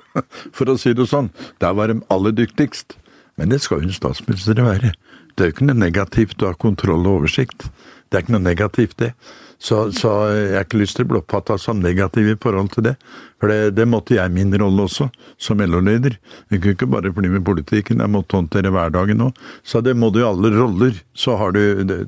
[0.56, 1.32] for å, si, det sånn.
[1.62, 2.94] Der var de aller dyktigst.
[3.40, 4.92] Men det skal jo en statsminister være.
[5.40, 7.70] Det er jo ikke noe negativt å ha kontroll og oversikt.
[8.12, 9.14] Det er ikke noe negativt, det.
[9.56, 12.84] Så, så jeg har ikke lyst til å bli oppfatta som negativ i forhold til
[12.90, 12.92] det.
[13.40, 15.08] For det, det måtte jeg min rolle også,
[15.40, 16.18] som LO-leder.
[16.52, 19.40] Jeg kunne ikke bare bli med politikken, jeg måtte håndtere hverdagen òg.
[19.64, 21.00] Så det må du i alle roller.
[21.16, 22.00] Så har du det,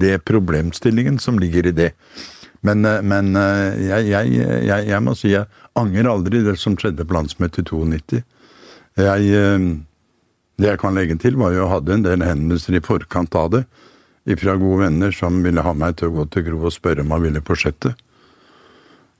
[0.00, 1.90] det problemstillingen som ligger i det.
[2.60, 3.32] Men, men
[3.80, 4.32] jeg, jeg,
[4.68, 5.48] jeg, jeg, må si jeg
[5.80, 8.24] angrer aldri det som skjedde på landsmøtet i 92.
[9.00, 9.44] Jeg,
[10.60, 13.50] det jeg kan legge til, var jo jeg hadde en del henvendelser i forkant av
[13.56, 13.64] det
[14.38, 17.10] fra gode venner som ville ha meg til å gå til Gro og spørre om
[17.14, 17.94] han ville fortsette.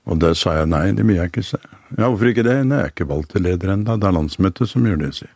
[0.07, 1.59] Og det sa jeg nei, det vil jeg ikke se.
[1.97, 2.55] Ja, hvorfor ikke det?
[2.65, 5.27] Nei, jeg er ikke valgt til leder ennå, det er landsmøtet som gjør det, si.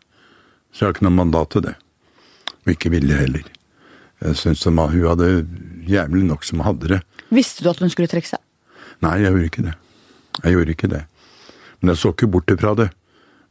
[0.71, 1.75] Så jeg har ikke noe mandat til det.
[2.63, 3.49] Og ikke vilje heller.
[4.23, 5.29] Jeg syns hun hadde
[5.89, 7.01] jævlig nok som hadde det.
[7.35, 8.41] Visste du at hun skulle trekke seg?
[9.03, 9.75] Nei, jeg gjorde ikke det.
[10.41, 11.03] Jeg gjorde ikke det.
[11.81, 12.89] Men jeg så ikke bort ifra det.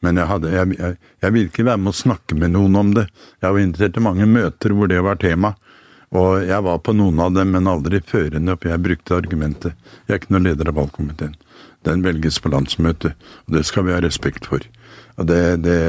[0.04, 2.92] Men jeg, hadde, jeg, jeg, jeg ville ikke være med å snakke med noen om
[2.96, 3.06] det.
[3.40, 5.54] Jeg var invitert til mange møter hvor det var tema.
[6.14, 9.74] Og jeg var på noen av dem, men aldri førende, for jeg brukte argumentet.
[10.06, 11.34] Jeg er ikke noen leder av valgkomiteen.
[11.84, 14.62] Den velges på landsmøtet, og det skal vi ha respekt for.
[15.18, 15.80] Og det, det,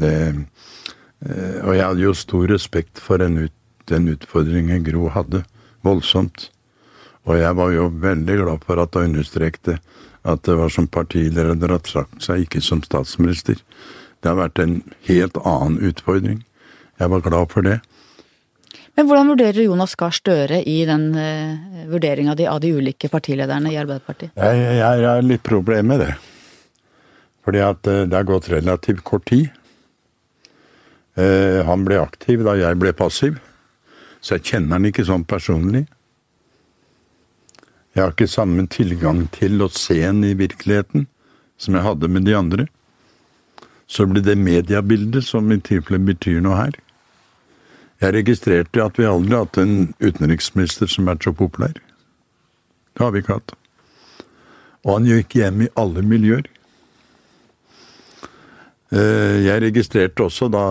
[0.00, 3.54] det eh, Og jeg hadde jo stor respekt for ut,
[3.86, 5.44] den utfordringen Gro hadde.
[5.86, 6.50] Voldsomt.
[7.26, 9.78] Og jeg var jo veldig glad for at hun understrekte
[10.26, 13.60] at det var som partileder hadde sagt seg, ikke som statsminister.
[14.20, 16.40] Det har vært en helt annen utfordring.
[16.98, 17.78] Jeg var glad for det.
[18.96, 23.68] Men hvordan vurderer Jonas Gahr Støre i den uh, vurderinga di av de ulike partilederne
[23.68, 24.32] i Arbeiderpartiet?
[24.32, 26.14] Jeg, jeg, jeg har litt problem med det.
[27.44, 29.50] Fordi at uh, det har gått relativt kort tid.
[31.16, 33.36] Uh, han ble aktiv da jeg ble passiv,
[34.24, 35.84] så jeg kjenner han ikke sånn personlig.
[37.96, 41.06] Jeg har ikke samme tilgang til å se han i virkeligheten
[41.56, 42.66] som jeg hadde med de andre.
[43.88, 46.76] Så blir det mediebildet som i tilfelle betyr noe her.
[48.04, 51.72] Jeg registrerte at vi aldri har hatt en utenriksminister som er så populær.
[52.92, 53.56] Det har vi ikke hatt.
[54.84, 56.44] Og han gikk hjem i alle miljøer.
[58.92, 60.66] Eh, jeg registrerte også da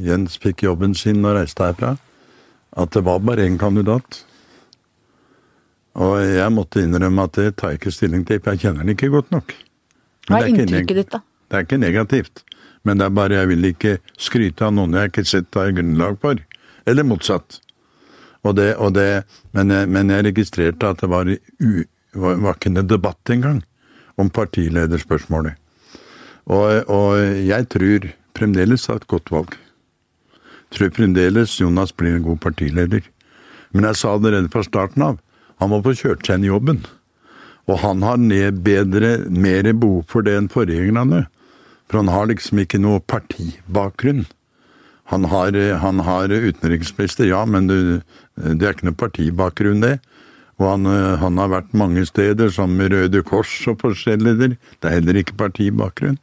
[0.00, 1.98] Jens fikk jobben sin og reiste herfra,
[2.72, 4.24] at det var bare én kandidat.
[5.94, 8.96] Og jeg måtte innrømme at det tar jeg ikke stilling til, for jeg kjenner den
[8.96, 9.54] ikke godt nok.
[10.26, 11.20] Hva er inntrykket ditt, da?
[11.50, 12.42] Det er ikke negativt.
[12.84, 16.18] Men det er bare jeg vil ikke skryte av noen jeg ikke sett har grunnlag
[16.20, 16.40] for
[16.84, 17.60] eller motsatt.
[18.44, 19.24] Og det, og det,
[19.56, 21.70] men, jeg, men, jeg, registrerte at det var, u,
[22.12, 23.62] var, ikke en debatt engang
[24.20, 25.56] om partilederspørsmålet.
[26.44, 29.56] Og, og, jeg tror fremdeles det er et godt valg.
[30.34, 33.06] Jeg tror fremdeles Jonas blir en god partileder.
[33.72, 35.16] Men jeg sa allerede fra starten av,
[35.62, 36.84] han må få kjørt seg inn i jobben.
[37.70, 38.20] Og han har
[38.64, 41.24] bedre, mer behov for det enn forgjengerne.
[41.88, 44.24] For han har liksom ikke noe partibakgrunn.
[45.12, 47.78] Han har, han har utenriksminister, ja, men det,
[48.36, 49.98] det er ikke noe partibakgrunn, det.
[50.60, 50.86] Og han,
[51.20, 54.54] han, har vært mange steder, som Røde Kors og forskjellige.
[54.54, 56.20] Det er heller ikke partibakgrunn.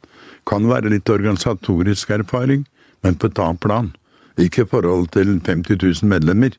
[0.48, 2.64] Kan være litt organisatorisk erfaring,
[3.04, 3.92] men på et annet plan.
[4.40, 6.56] Ikke i forhold til 50 000 medlemmer.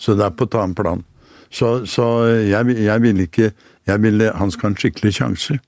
[0.00, 1.04] Så det er på et annet plan.
[1.50, 2.06] Så, så
[2.46, 3.50] jeg, jeg, vil ikke
[3.86, 5.58] jeg ville, Han skal ha en skikkelig sjanse.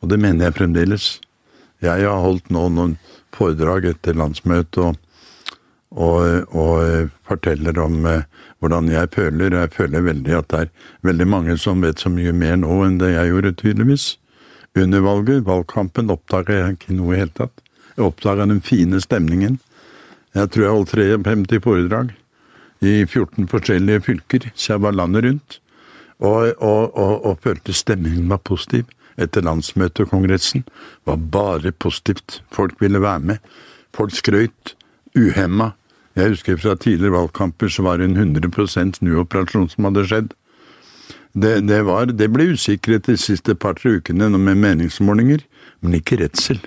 [0.00, 1.20] Og det mener jeg fremdeles.
[1.82, 2.96] Jeg har holdt nå noen
[3.34, 4.96] foredrag etter landsmøtet og
[5.92, 8.24] og, og forteller om eh,
[8.62, 9.56] hvordan jeg føler.
[9.60, 10.70] Jeg føler veldig at det er
[11.08, 14.06] veldig mange som vet så mye mer nå enn det jeg gjorde, tydeligvis.
[14.78, 17.64] Under valget, valgkampen, oppdaga jeg ikke noe i hele tatt.
[17.96, 19.58] Jeg oppdaga den fine stemningen.
[20.32, 22.14] Jeg tror jeg holdt 53 foredrag
[22.82, 25.58] i 14 forskjellige fylker, så jeg var landet rundt.
[26.22, 28.90] Og, og, og, og følte stemningen var positiv.
[29.20, 30.64] Etter landsmøtet og kongressen
[31.06, 32.40] var bare positivt.
[32.52, 33.52] Folk ville være med.
[33.94, 34.76] Folk skrøyt.
[35.16, 35.72] uhemma
[36.16, 40.32] jeg husker fra tidligere valgkamper så var det en 100% snuoperasjon som hadde skjedd.
[41.32, 45.40] Det, det, var, det ble usikkerhet de siste par-tre ukene med meningsmålinger,
[45.80, 46.60] men ikke redsel.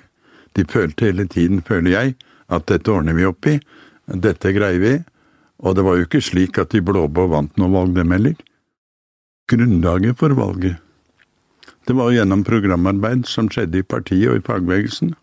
[0.57, 2.15] De følte hele tiden, føler jeg,
[2.49, 3.59] at dette ordner vi opp i,
[4.09, 4.95] dette greier vi,
[5.59, 8.35] og det var jo ikke slik at de blå-blå vant noe valg, dem heller.
[9.51, 10.81] Grunnlaget for valget,
[11.85, 15.13] det var gjennom programarbeid som skjedde i partiet og i fagbevegelsen.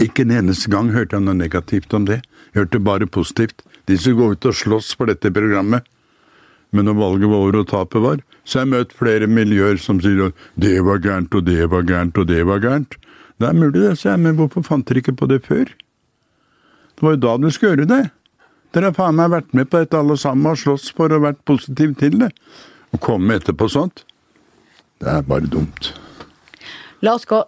[0.00, 2.20] Ikke en eneste gang hørte jeg noe negativt om det.
[2.52, 3.64] Jeg hørte bare positivt.
[3.90, 5.82] De skulle gå ut og slåss for dette programmet.
[6.70, 9.98] Men når valget var over og tapet var, så har jeg møtt flere miljøer som
[10.02, 12.94] sier at det var gærent, og det var gærent, og det var gærent.
[13.40, 15.66] Det er mulig, det, sier jeg, men hvorfor fant dere ikke på det før?
[16.94, 18.04] Det var jo da dere skulle gjøre det.
[18.70, 21.40] Dere har faen meg vært med på dette alle sammen og slåss for og vært
[21.48, 22.30] positiv til det.
[22.94, 24.04] Å komme etterpå sånt,
[25.02, 25.92] det er bare dumt.
[27.02, 27.38] La oss gå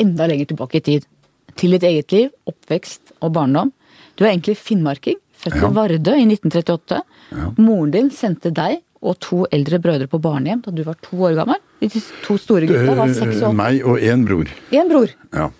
[0.00, 1.06] enda lenger tilbake i tid.
[1.54, 3.70] Til ditt eget liv, oppvekst og barndom.
[4.18, 5.70] Du er egentlig finnmarking, født ja.
[5.76, 7.02] Vardø i 1938.
[7.34, 7.50] Ja.
[7.60, 11.36] Moren din sendte deg og to eldre brødre på barnehjem da du var to år
[11.38, 11.60] gammel.
[11.82, 11.90] De
[12.24, 13.58] to store gutta var seks og åtte.
[13.60, 14.50] Meg og én bror.
[14.72, 15.12] Én bror.
[15.36, 15.50] Ja.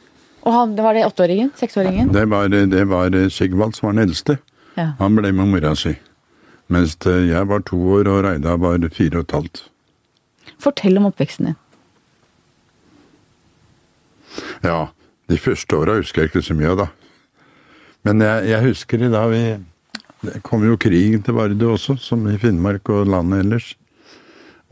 [0.44, 1.52] Og han, det var det åtteåringen?
[1.56, 2.10] Seksåringen?
[2.12, 4.38] Det var, det var Sigvald som var den eldste.
[4.74, 4.92] Ja.
[4.98, 5.94] Han ble med mora si.
[6.72, 9.62] Mens jeg var to år og Reidar var fire og et halvt.
[10.60, 11.60] Fortell om oppveksten din.
[14.64, 14.88] Ja,
[15.30, 16.88] de første åra husker jeg ikke så mye av, da.
[18.04, 19.44] Men jeg, jeg husker da vi
[20.24, 23.74] Det kom jo krigen til Vardø også, som i Finnmark og landet ellers.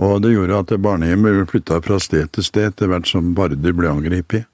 [0.00, 3.90] Og det gjorde at barnehjemmet flytta fra sted til sted etter hvert som Vardø ble
[3.90, 4.46] angrepet.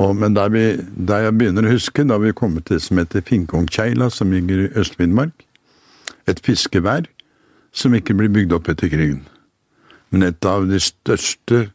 [0.00, 0.64] Og, men der, vi,
[0.96, 4.64] der jeg begynner å huske, da vi kom til det som heter Finkongkeila, som ligger
[4.64, 5.44] i Øst-Finnmark.
[6.30, 7.08] Et fiskevær
[7.76, 9.26] som ikke ble bygd opp etter krigen.
[10.10, 11.68] Men et av de største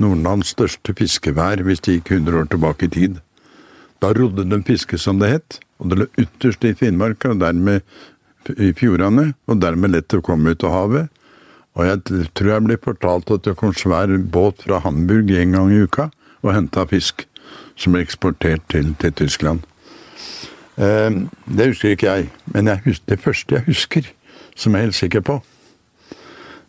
[0.00, 3.18] Nordlands største fiskevær hvis det gikk 100 år tilbake i tid.
[4.00, 7.84] Da rodde de fiske, som det het, og det lå ytterst i Finnmark, og dermed
[8.56, 11.10] i fjordene, og dermed lett å komme ut av havet.
[11.76, 15.70] Og jeg tror jeg ble fortalt at det kom svær båt fra Hamburg en gang
[15.70, 16.08] i uka
[16.40, 17.26] og henta fisk
[17.80, 19.64] som ble eksportert til, til Tyskland.
[20.76, 21.10] Eh,
[21.48, 24.12] det husker ikke jeg, men jeg husker, det første jeg husker,
[24.56, 25.40] som jeg er helt sikker på,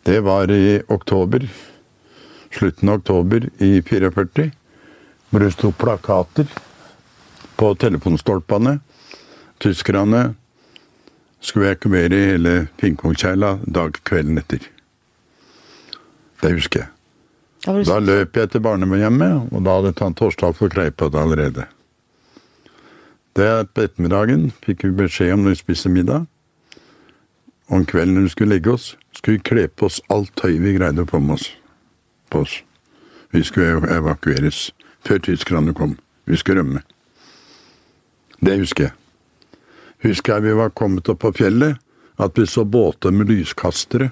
[0.06, 1.44] det var i oktober
[2.52, 4.50] slutten av oktober i 44,
[5.30, 6.48] hvor det sto plakater
[7.56, 8.78] på telefonstolpene.
[9.62, 10.22] Tyskerne
[11.42, 14.66] skulle evakuere hele Finnkongskeila dag kvelden etter.
[16.42, 17.01] Det husker jeg.
[17.62, 21.66] Da løp jeg til barnehjemmet, og da hadde tante Årsdal fått greie på det allerede.
[23.38, 26.26] Det På ettermiddagen fikk vi beskjed om når vi spiste middag.
[27.70, 30.74] Om kvelden når vi skulle legge oss, skulle vi kle på oss alt tøyet vi
[30.76, 31.48] greide å få med oss
[32.32, 32.58] på oss.
[33.32, 34.72] Vi skulle evakueres
[35.06, 35.96] før tyskerne kom.
[36.26, 36.82] Vi skulle rømme.
[38.40, 38.92] Det husker jeg.
[40.02, 41.78] Husker jeg vi var kommet opp på fjellet,
[42.18, 44.10] at vi så båter med lyskastere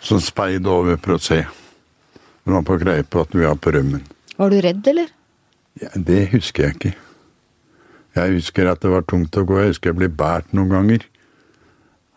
[0.00, 1.42] som speide over for å se.
[2.48, 4.00] Vi var på greie på at vi var på rømmen.
[4.40, 5.10] Var du redd, eller?
[5.82, 6.92] Ja, det husker jeg ikke.
[8.16, 9.58] Jeg husker at det var tungt å gå.
[9.60, 11.04] Jeg husker jeg ble båret noen ganger.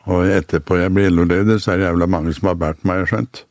[0.08, 3.04] Og etterpå jeg ble LO-leder, så er det jævla mange som har båret meg, jeg
[3.04, 3.44] har skjønt.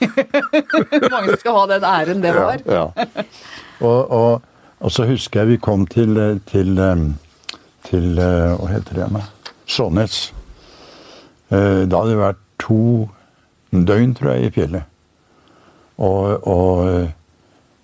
[1.14, 2.60] Mange skal ha den æren det var.
[2.66, 3.24] Ja, ja.
[3.78, 4.42] Og, og,
[4.80, 6.18] og, så husker jeg vi kom til,
[6.50, 6.78] til,
[7.86, 9.24] til Hva heter det igjen?
[9.70, 10.20] Skjånes.
[11.54, 12.84] Eh, da hadde det vært to
[13.70, 14.90] døgn, tror jeg, i fjellet.
[16.00, 17.10] Og, og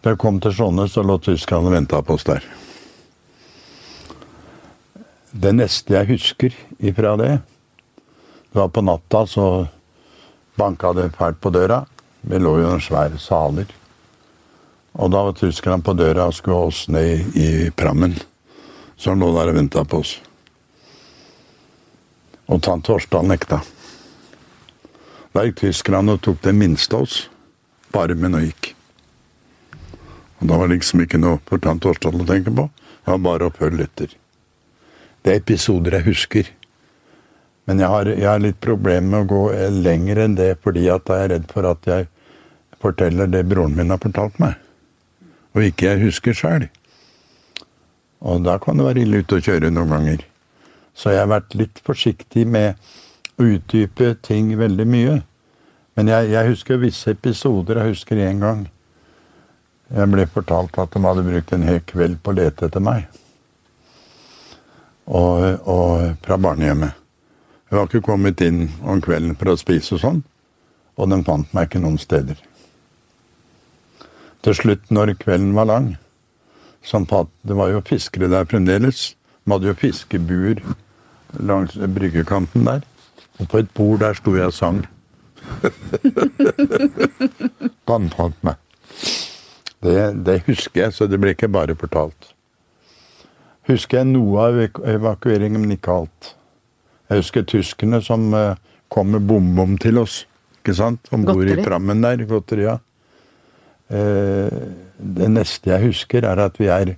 [0.01, 2.45] da jeg kom til Skjånes, så lå tyskerne og venta på oss der.
[5.37, 7.33] Det neste jeg husker ifra det,
[8.49, 9.67] det var på natta, så
[10.57, 11.83] banka det fælt på døra.
[12.25, 13.69] Vi lå jo i noen svære saler.
[14.97, 18.17] Og da var tyskerne på døra og skulle ha oss ned i prammen.
[18.97, 20.17] Så han lå der og venta på oss.
[22.49, 23.61] Og tante Årsdal nekta.
[25.37, 27.27] Da gikk tyskerne og tok det minste av oss
[27.97, 28.75] på armen og gikk.
[30.37, 32.69] Og da var det liksom ikke noe for tante Årsdal å tenke på.
[32.69, 34.13] Det var bare å følge etter.
[35.25, 36.51] Det er episoder jeg husker.
[37.67, 41.09] Men jeg har, jeg har litt problemer med å gå lenger enn det, fordi at
[41.11, 42.07] jeg er redd for at jeg
[42.83, 44.55] forteller det broren min har fortalt meg,
[45.57, 46.69] og ikke jeg husker sjøl.
[48.27, 50.23] Og da kan det være ille ute å kjøre noen ganger.
[50.97, 52.79] Så jeg har vært litt forsiktig med
[53.37, 55.17] å utdype ting veldig mye.
[55.97, 57.81] Men jeg, jeg husker visse episoder.
[57.81, 58.67] Jeg husker én gang
[59.95, 63.05] jeg ble fortalt at de hadde brukt en hel kveld på å lete etter meg.
[65.07, 66.97] Og, og fra barnehjemmet.
[67.71, 70.19] Jeg var ikke kommet inn om kvelden for å spise og sånn,
[70.99, 72.39] og de fant meg ikke noen steder.
[74.43, 75.97] Til slutt, når kvelden var lang
[76.87, 79.17] Det var jo fiskere der fremdeles.
[79.45, 80.61] De hadde jo fiskebuer
[81.39, 82.83] langs bryggekanten der.
[83.41, 84.87] Og på et bord der sto jeg og sang.
[88.47, 88.57] Meg.
[89.83, 92.33] Det, det, husker jeg, så det blir ikke bare fortalt.
[93.67, 94.53] Husker jeg noe av
[94.87, 96.23] evakueringen, men ikke alt.
[97.11, 98.59] Jeg husker tyskerne som eh,
[98.93, 100.27] kom med bom-bom til oss.
[100.61, 101.09] ikke sant?
[101.15, 102.25] Om bord i prammen der.
[102.27, 102.79] Godteria.
[103.91, 104.51] Eh,
[104.99, 106.97] det neste jeg husker, er at vi er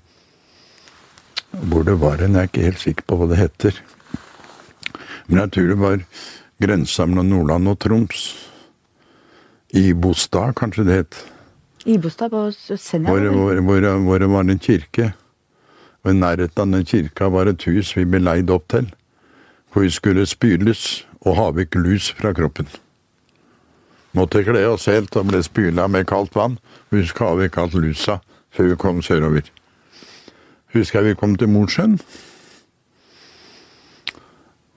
[1.49, 3.83] Hvor det var hen, jeg er ikke helt sikker på hva det heter.
[5.27, 5.99] Men jeg tror det var
[6.59, 8.29] grensa mellom Nordland og Troms.
[9.75, 11.19] Ibostad, kanskje det het.
[11.87, 13.11] Ibostad på Senja?
[13.11, 15.13] Hvor, hvor, hvor, hvor det var en kirke.
[16.05, 18.89] Og i nærheten av den kirka var et hus vi ble leid opp til.
[19.73, 22.69] For vi skulle spyles og ha vekk lus fra kroppen.
[24.17, 26.57] Måtte kle oss helt og ble spyla med kaldt vann.
[26.91, 28.19] Vi skulle ha vekk alt lusa
[28.51, 29.51] før vi kom sørover.
[30.75, 31.99] Husker jeg vi kom til Mosjøen.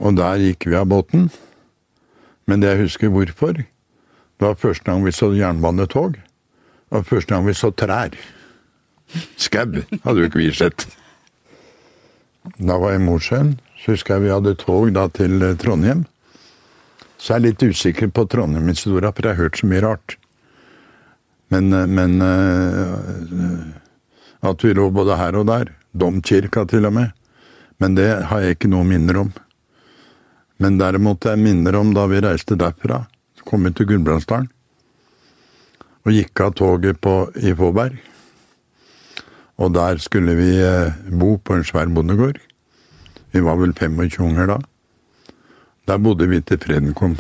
[0.02, 1.30] Og der gikk vi av båten.
[2.52, 6.18] Men jeg husker hvorfor, det var første gang vi så jernbanetog.
[6.92, 8.18] Og første gang vi så trær.
[9.40, 10.84] Skau hadde jo ikke vi sett.
[12.60, 13.54] Da var jeg i Mosjøen.
[13.80, 16.04] Så husker jeg vi hadde tog da til eh, Trondheim.
[17.22, 20.18] Så jeg er litt usikker på Trondheim-historia, for jeg har hørt så mye rart.
[21.54, 23.70] Men, eh, men uh,
[24.42, 25.72] At vi lå både her og der.
[25.94, 27.16] Domkirka til og med.
[27.80, 29.32] Men det har jeg ikke noe minner om.
[30.62, 33.04] Men derimot jeg minner om da vi reiste derfra,
[33.48, 34.50] kom vi til Gudbrandsdalen,
[36.06, 37.98] og gikk av toget på, i Fåberg.
[39.62, 42.40] Og der skulle vi eh, bo på en svær bondegård.
[43.34, 44.58] Vi var vel 25 unger da.
[45.90, 47.18] Der bodde vi til freden kom.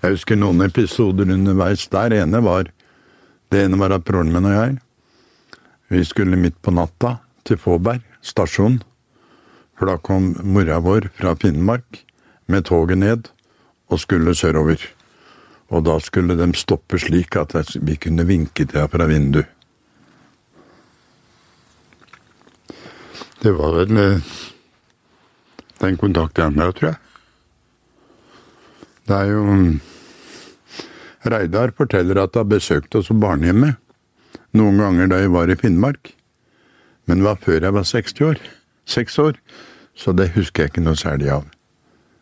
[0.00, 2.16] Jeg husker noen episoder underveis der.
[2.22, 2.70] ene var,
[3.52, 4.78] det ene var at broren min og jeg
[5.90, 7.16] vi skulle midt på natta
[7.46, 8.78] til Fåberg stasjon
[9.80, 12.02] for da kom mora vår fra Finnmark
[12.52, 13.30] med toget ned
[13.88, 14.82] og skulle sørover.
[15.72, 19.48] Og da skulle de stoppe slik at vi kunne vinke til henne fra vinduet.
[23.40, 24.28] Det var vel eh,
[25.80, 27.00] den kontakten jeg med, tror jeg.
[29.08, 29.44] Det er jo
[31.24, 33.80] Reidar forteller at han besøkte oss på barnehjemmet
[34.52, 36.12] noen ganger da jeg var i Finnmark.
[37.08, 38.48] Men det var før jeg var 60 år.
[38.90, 39.38] Seks år.
[39.94, 41.46] Så det husker jeg ikke noe særlig av.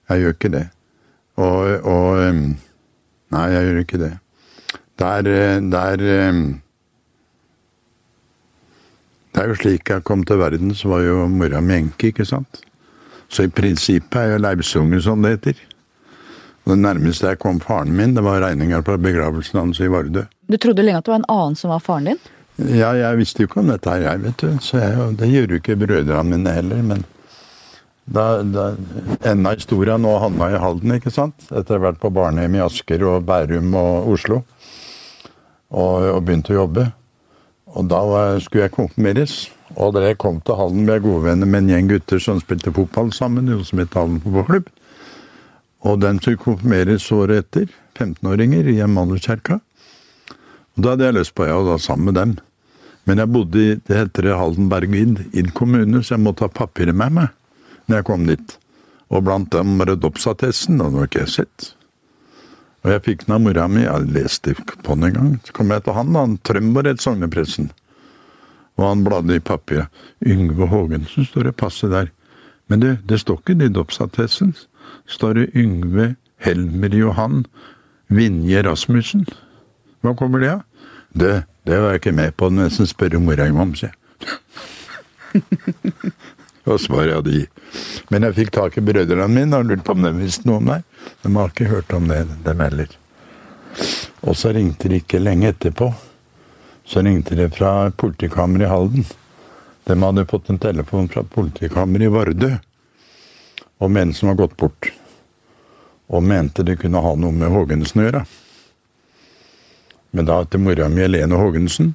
[0.09, 0.65] Jeg gjør ikke det.
[1.39, 2.23] Og, og
[3.29, 4.15] Nei, jeg gjør ikke det.
[4.99, 5.29] Der,
[5.61, 6.05] der
[9.29, 12.25] Det er jo slik jeg kom til verden, så var jo mora mi enke, ikke
[12.27, 12.63] sant?
[13.29, 15.61] Så i prinsippet er jeg leivsunge, som det heter.
[16.65, 20.25] Og det nærmeste jeg kom faren min, det var regninger på begravelsen hans i Vardø.
[20.49, 22.19] Du trodde lenge at det var en annen som var faren din?
[22.59, 24.49] Ja, jeg visste jo ikke om dette her, jeg, vet du.
[24.65, 27.05] Så jeg, det gjør jo ikke brødrene mine heller, men
[28.09, 28.71] da, da
[29.29, 31.45] enda historia nå havna i Halden, ikke sant?
[31.53, 34.41] Etter å ha vært på barnehjem i Asker og Bærum og Oslo.
[35.69, 36.89] Og, og begynte å jobbe.
[37.77, 39.37] Og da var, skulle jeg konfirmeres.
[39.77, 42.41] Og da jeg kom til Halden, ble jeg gode venner med en gjeng gutter som
[42.41, 44.73] spilte fotball sammen, noe som het Halden fotballklubb.
[45.87, 47.71] Og den skulle konfirmeres året etter.
[47.99, 49.61] 15-åringer i Emanuelskirka.
[50.79, 52.39] Og da hadde jeg lyst på ja, og da sammen med dem.
[53.09, 57.15] Men jeg bodde i det heter Haldenberg Id kommune, så jeg måtte ha papirer med
[57.17, 57.35] meg
[57.89, 58.55] når jeg kom dit.
[59.09, 61.71] Og blant dem var og den var ikke jeg sett.
[62.85, 65.31] Og jeg fikk den av mora mi, jeg leste på den en gang.
[65.45, 67.71] Så kom jeg til han, han Trømborg, sognepresten.
[68.79, 69.89] Og han bladde i papiret.
[70.21, 72.13] Yngve Haagensen står det passe der.
[72.69, 74.55] Men det, det står ikke i dåpsattesten.
[75.07, 77.47] står det Yngve Helmer Johan
[78.09, 79.27] Vinje Rasmussen.
[80.05, 80.63] Hva kommer det av?
[81.19, 81.33] Det,
[81.69, 83.99] det var jeg ikke med på, nesten spørre mora om, sier jeg.
[86.69, 87.45] og svaret hadde gi.
[88.13, 90.69] Men jeg fikk tak i brødrene mine og lurte på om de visste noe om
[90.71, 90.87] meg.
[91.23, 92.95] De har ikke hørt om det, dem heller.
[94.25, 95.91] Og så ringte de ikke lenge etterpå.
[96.89, 99.09] Så ringte de fra politikammeret i Halden.
[99.89, 102.53] De hadde fått en telefon fra politikammeret i Vardø
[103.79, 104.91] om en som var gått bort.
[106.09, 108.25] Og mente det kunne ha noe med Hågensen å gjøre.
[110.11, 111.95] Men da til mora mi Helene Haagensen.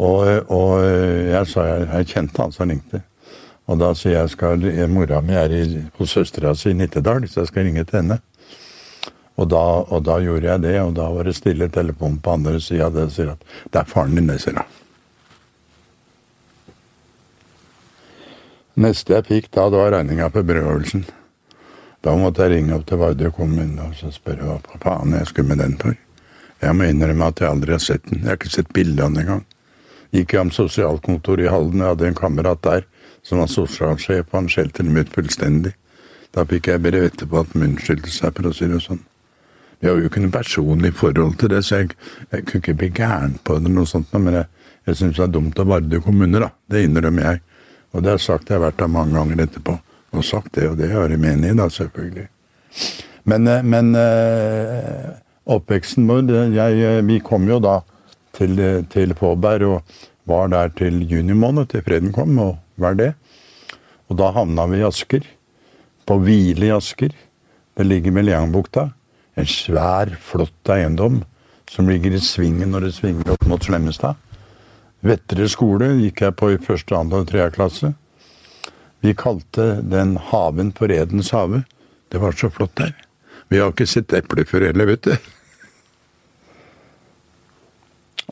[0.00, 3.02] Og, og jeg sa jeg, jeg kjente han som ringte.
[3.70, 5.64] Og da sier jeg skal Mora mi er i,
[5.98, 8.18] hos søstera si i Nittedal, så jeg skal ringe til henne.
[9.40, 12.60] Og da, og da, gjorde jeg det, og da var det stille telefon på andre
[12.60, 12.90] sida.
[12.92, 14.78] Det sier at det er faren din, det, sier hun.
[18.82, 21.04] Neste jeg fikk da, det var regninga på brødøvelsen.
[22.02, 25.62] Da måtte jeg ringe opp til Vardø kommune og spørre hva faen jeg skulle med
[25.62, 25.94] den for.
[26.62, 28.22] Jeg må innrømme at jeg aldri har sett den.
[28.22, 29.44] Jeg har ikke sett bilde av den engang.
[30.12, 32.84] Gikk jeg om sosialkontoret i Halden, jeg hadde en kamerat der
[33.26, 35.72] som var sosialsjef, og han skjelte dem ut fullstendig.
[36.32, 39.00] Da fikk jeg brev etterpå at de unnskyldte seg, for å si det sånn.
[39.82, 41.96] Vi har jo ikke noe personlig forhold til det, så jeg,
[42.30, 45.32] jeg kunne ikke bli gæren på det, noe sånt, men jeg, jeg syns det er
[45.34, 46.52] dumt av Vardø kommune, da.
[46.70, 47.42] Det innrømmer jeg.
[47.92, 49.74] Og det har sagt jeg har vært der mange ganger etterpå.
[50.12, 52.28] Og sagt det, og det har jeg med i, da, selvfølgelig.
[53.32, 55.10] Men, eh, men eh,
[55.46, 57.80] oppveksten vår jeg, Vi kom jo da
[58.32, 62.38] til, til Fåberg og var der til juni måned, til freden kom.
[62.38, 63.12] og hva er det?
[64.08, 65.26] Og da havna vi i Asker.
[66.06, 67.12] På hvile i Asker.
[67.76, 68.90] Det ligger ved Leangbukta.
[69.36, 71.22] En svær, flott eiendom
[71.70, 74.18] som ligger i svingen når det svinger opp mot Slemmestad.
[75.02, 77.92] Vettre skole gikk jeg på i første, andre og tredje klasse.
[79.02, 81.64] Vi kalte den haven for Edens hage.
[82.12, 82.92] Det var så flott der.
[83.52, 85.12] Vi har ikke sett epler før heller, vet du.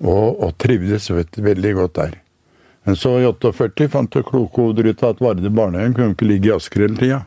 [0.01, 2.15] Og, og trivdes vet du, veldig godt der.
[2.89, 6.49] Men så i 48 fant det kloke hoder ut at Varde barnehjem kunne ikke ligge
[6.49, 7.21] i Asker hele tida.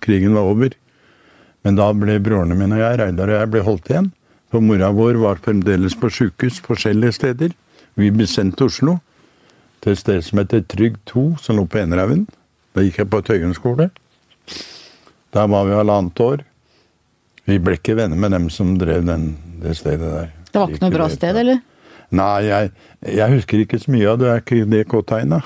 [0.00, 0.72] Krigen var over.
[1.66, 4.10] Men da ble brorene mine og jeg, Reidar og jeg, ble holdt igjen.
[4.48, 7.52] For mora vår var fremdeles på sjukehus forskjellige steder.
[8.00, 8.98] Vi ble sendt til Oslo,
[9.84, 12.24] til et sted som heter Trygg 2, som lå på Enerhaugen.
[12.72, 13.90] Da gikk jeg på Tøyen skole.
[15.36, 16.46] Der var vi halvannet år.
[17.46, 19.30] Vi ble ikke venner med dem som drev den,
[19.62, 20.30] det stedet der.
[20.50, 21.60] Det var ikke noe bra sted, eller?
[22.16, 22.70] Nei, jeg,
[23.18, 24.32] jeg husker ikke så mye av det.
[24.32, 25.40] Er det K-tegna?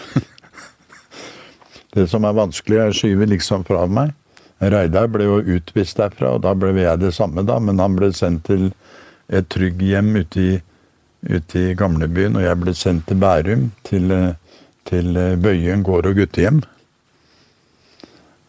[1.96, 4.14] det som er vanskelig, er å skyve liksom fra meg.
[4.60, 7.58] Reidar ble jo utvist derfra, og da ble jeg det samme, da.
[7.60, 8.70] Men han ble sendt til
[9.28, 10.58] et trygghjem ute i,
[11.28, 14.12] ute i gamlebyen, og jeg ble sendt til Bærum, til,
[14.88, 16.60] til Bøyen gård og guttehjem.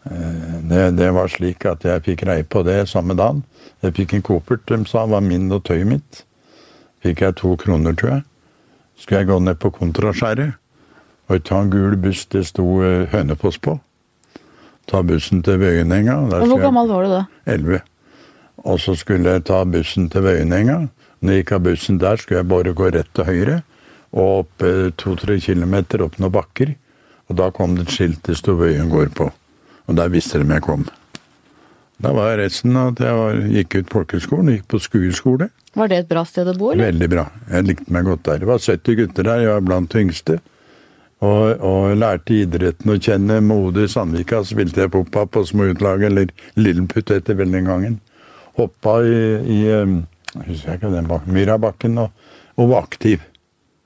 [0.04, 3.44] Eh, det, det, var slik at jeg fikk greie på det samme dagen.
[3.82, 6.24] Jeg fikk en koffert de sa var min og tøyet mitt.
[7.02, 8.22] Fikk jeg to kroner, tror jeg.
[8.98, 10.58] Skulle jeg gå ned på Kontraskjæret
[11.30, 13.78] og ta en gul buss det sto eh, Hønefoss på.
[14.90, 16.18] Ta bussen til Vøyenenga.
[16.42, 17.22] Hvor gammel var du da?
[17.46, 17.80] Elleve.
[18.62, 20.88] Og så skulle jeg ta bussen til Vøyenenga.
[21.22, 23.62] Når jeg gikk av bussen der, skulle jeg bare gå rett til høyre
[24.12, 26.74] og opp eh, to-tre kilometer opp noen bakker.
[27.30, 29.30] Og da kom det et skilt det sto Vøyen gård på.
[29.88, 30.86] Og der visste de jeg kom.
[32.02, 35.50] Da var resten at jeg var, gikk ut folkehøgskolen, gikk på skuespole.
[35.78, 36.90] Var det et bra sted å bo, eller?
[36.90, 37.26] Veldig bra.
[37.52, 38.40] Jeg likte meg godt der.
[38.42, 40.38] Det var 70 gutter der, jeg var blant de yngste.
[41.22, 43.38] Og, og lærte idretten å kjenne.
[43.46, 48.00] Mode Ode Sandvika spilte jeg poppa på småutlaget, eller Lilleputt etter veldig gangen.
[48.58, 49.60] Hoppa i, i
[50.32, 52.26] jeg husker ikke den bakken, Myrabakken og,
[52.56, 53.22] og var aktiv.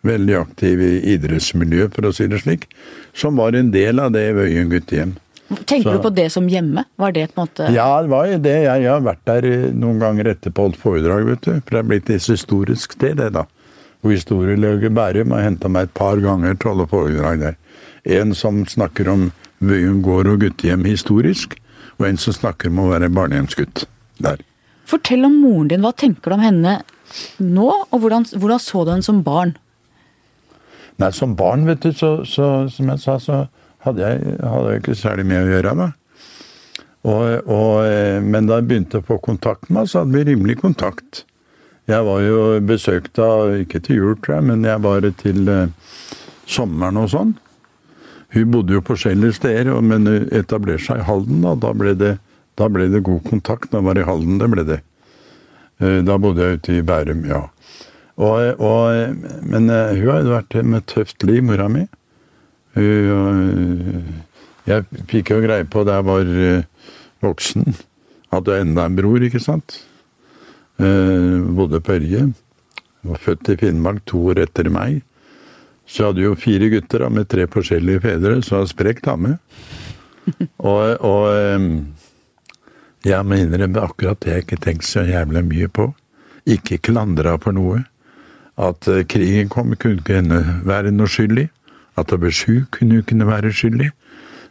[0.07, 2.69] Veldig aktiv i idrettsmiljøet, for å si det slik.
[3.17, 5.17] Som var en del av det Vøyen guttehjem.
[5.49, 6.83] Tenker så, du på det som hjemme?
[6.99, 8.55] Var det på en måte Ja, det var jo det.
[8.65, 9.47] Jeg, jeg har vært der
[9.79, 11.53] noen ganger etterpå holdt foredrag, vet du.
[11.61, 13.45] For det er blitt et historisk sted, det, da.
[14.03, 17.61] Og historieløget Bærum har henta meg et par ganger til å holde foredrag der.
[18.19, 19.29] En som snakker om
[19.63, 21.57] Vøyen gård og guttehjem historisk,
[21.97, 23.87] og en som snakker om å være barnehjemsgutt
[24.21, 24.43] der.
[24.87, 25.87] Fortell om moren din.
[25.87, 26.75] Hva tenker du om henne
[27.41, 29.55] nå, og hvordan, hvordan så du henne som barn?
[31.01, 33.41] Nei, som barn, vet du, så, så som jeg sa, så
[33.87, 35.79] hadde jeg, hadde jeg ikke særlig med å gjøre.
[35.81, 35.93] da.
[37.07, 40.27] Og, og, eh, men da jeg begynte å få kontakt med henne, så hadde vi
[40.33, 41.23] rimelig kontakt.
[41.87, 45.93] Jeg var jo besøkt av, ikke til jul, tror jeg, men jeg var til eh,
[46.51, 47.37] sommeren og sånn.
[48.35, 51.45] Hun bodde jo på forskjellige steder, men etablerte seg i Halden.
[51.47, 52.17] Da, da, ble det,
[52.59, 53.71] da ble det god kontakt.
[53.71, 54.81] Da var det i Halden det ble det.
[55.79, 57.45] Eh, da bodde jeg ute i Bærum, ja.
[58.17, 61.85] Og, og, men hun har jo vært med tøft liv, mora mi.
[62.77, 64.01] Eh,
[64.69, 66.91] jeg fikk jo greie på da jeg var eh,
[67.25, 67.77] voksen,
[68.35, 69.79] hadde enda en bror, ikke sant.
[70.77, 72.27] Eh, bodde på Ørje.
[73.07, 75.01] Var født i Finnmark to år etter meg.
[75.87, 79.37] Så jeg hadde jo fire gutter da, med tre forskjellige fedre, så jeg sprek dame.
[80.59, 81.29] Og, og
[83.07, 85.85] jeg må innrømme akkurat det jeg ikke tenkte så jævlig mye på.
[86.51, 87.85] Ikke klandra for noe.
[88.59, 91.47] At krigen kom, kunne ikke henne være noe skyldig.
[91.97, 93.91] At jeg ble sjuk, jo kunne være skyldig.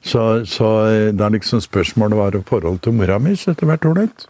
[0.05, 3.85] Så, så eh, da liksom spørsmålet var om forhold til mora mi, så etter hvert
[3.89, 4.25] ålreit.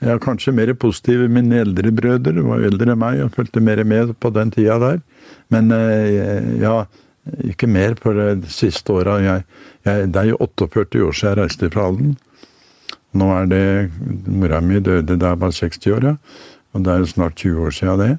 [0.00, 3.34] Jeg er kanskje mer positiv enn mine eldre brødre, var jo eldre enn meg og
[3.36, 5.00] fulgte mer med på den tida der.
[5.52, 6.82] Men eh, ja,
[7.44, 9.40] ikke mer på de siste åra.
[9.84, 12.16] Det er jo 48 år siden jeg reiste fra Halden.
[13.12, 13.64] Nå er det
[14.28, 16.16] Mora mi døde da jeg var 60 år, ja.
[16.72, 18.12] Og det er jo snart 20 år siden det.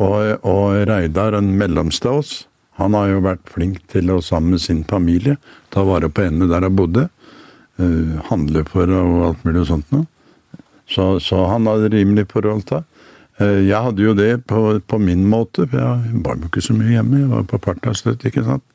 [0.00, 2.34] Og, og Reidar, den mellomste av oss,
[2.78, 5.36] han har jo vært flink til å sammen med sin familie
[5.74, 7.08] ta vare på endene der han bodde.
[7.80, 10.06] Uh, handle for og alt mulig og sånt noe.
[10.90, 15.22] Så, så, han hadde rimelig forhold til uh, Jeg hadde jo det på, på, min
[15.30, 17.22] måte, for jeg var jo ikke så mye hjemme.
[17.22, 18.66] Jeg var på partnerstøtte, ikke sant.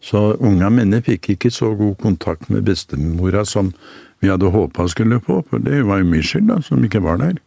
[0.00, 3.72] Så unga mine fikk ikke så god kontakt med bestemora som
[4.22, 7.20] vi hadde håpa skulle få, for det var jo min skyld, da, som ikke var
[7.22, 7.40] der.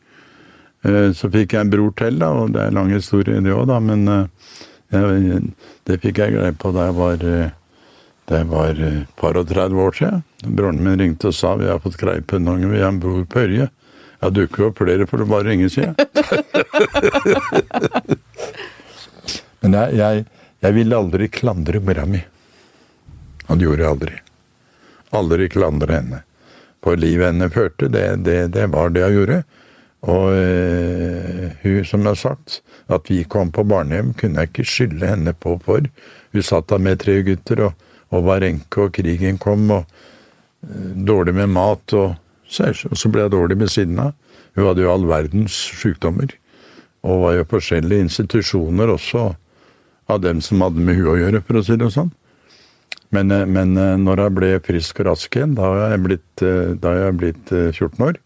[0.85, 3.55] Uh, så fikk jeg en bror til, da, og det er en lang historie, det
[3.55, 4.05] òg, da, men
[4.91, 7.53] det fikk jeg greie på da jeg var eh,
[8.31, 10.21] det var et eh, par og 30 år siden.
[10.55, 12.99] Broren min ringte og sa vi har fått greie på en unge, vi har en
[13.01, 13.67] bror på Ørje.
[14.21, 15.95] Ja, dukker opp flere for å bare ringe, sier jeg.
[19.61, 20.25] Men jeg, jeg,
[20.61, 22.21] jeg, ville aldri klandre mora mi.
[23.47, 24.15] Og det gjorde jeg aldri.
[25.17, 26.19] Aldri klandre henne.
[26.85, 29.37] For livet henne førte, det, det, det var det jeg gjorde.
[30.01, 34.65] Og øh, hun, som jeg har sagt, at vi kom på barnehjem, kunne jeg ikke
[34.65, 35.85] skylde henne på for.
[36.33, 37.73] Hun satt der med tre gutter og,
[38.09, 39.85] og var enke, og krigen kom, og
[40.65, 41.93] øh, dårlig med mat.
[41.93, 44.15] Og, og så ble jeg dårlig ved siden av.
[44.55, 46.33] Hun hadde jo all verdens sykdommer.
[47.05, 49.31] Og var jo forskjellige institusjoner også,
[50.09, 52.09] av dem som hadde med hun å gjøre, for å si det sånn.
[53.13, 56.45] Men, eh, men når jeg ble frisk og rask igjen, da har jeg blitt,
[56.81, 58.21] da jeg blitt eh, 14 år.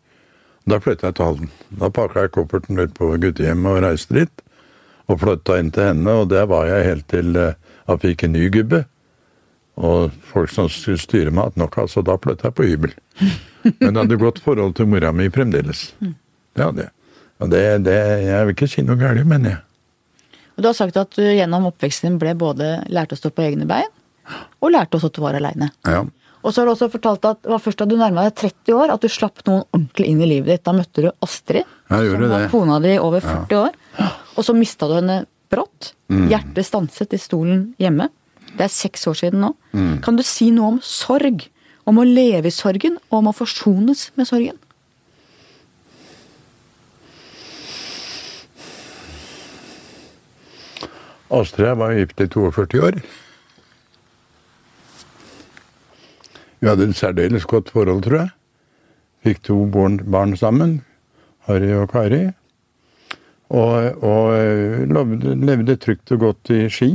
[0.66, 1.52] Da flytta jeg til Halden.
[1.78, 4.44] Da pakka jeg kofferten ut på guttehjemmet og reiste dit.
[5.06, 8.34] Og flytta inn til henne, og der var jeg helt til eh, jeg fikk en
[8.34, 8.82] ny gubbe.
[9.76, 12.96] Og folk som skulle styre meg, at nok, altså, da flytta jeg på hybel.
[13.82, 15.88] Men jeg hadde godt forhold til mora mi fremdeles.
[16.02, 16.94] Det hadde jeg.
[17.44, 19.62] Og det, det, jeg vil ikke si noe galt, mener jeg.
[20.56, 23.44] Og Du har sagt at du gjennom oppveksten din ble både lærte å stå på
[23.44, 23.90] egne bein,
[24.64, 25.70] og lærte også at du var aleine.
[25.86, 26.06] Ja.
[26.46, 28.76] Og så har du også fortalt at det var først da du nærma deg 30
[28.78, 30.66] år at du slapp noen ordentlig inn i livet ditt.
[30.68, 32.52] Da møtte du Astrid, som var det.
[32.52, 33.80] kona di over 40 år.
[34.36, 35.96] Og så mista du henne brått.
[36.14, 36.28] Mm.
[36.30, 38.12] Hjertet stanset i stolen hjemme.
[38.56, 39.56] Det er seks år siden nå.
[39.74, 39.98] Mm.
[40.06, 41.48] Kan du si noe om sorg?
[41.86, 44.58] Om å leve i sorgen, og om å forsones med sorgen?
[51.30, 52.98] Astrid var gift i 42 år.
[56.66, 58.30] Vi hadde et særdeles godt forhold, tror jeg.
[59.22, 60.80] Fikk to barn, barn sammen.
[61.46, 62.24] Harry og Kari.
[63.54, 66.90] Og, og eh, levde, levde trygt og godt i Ski.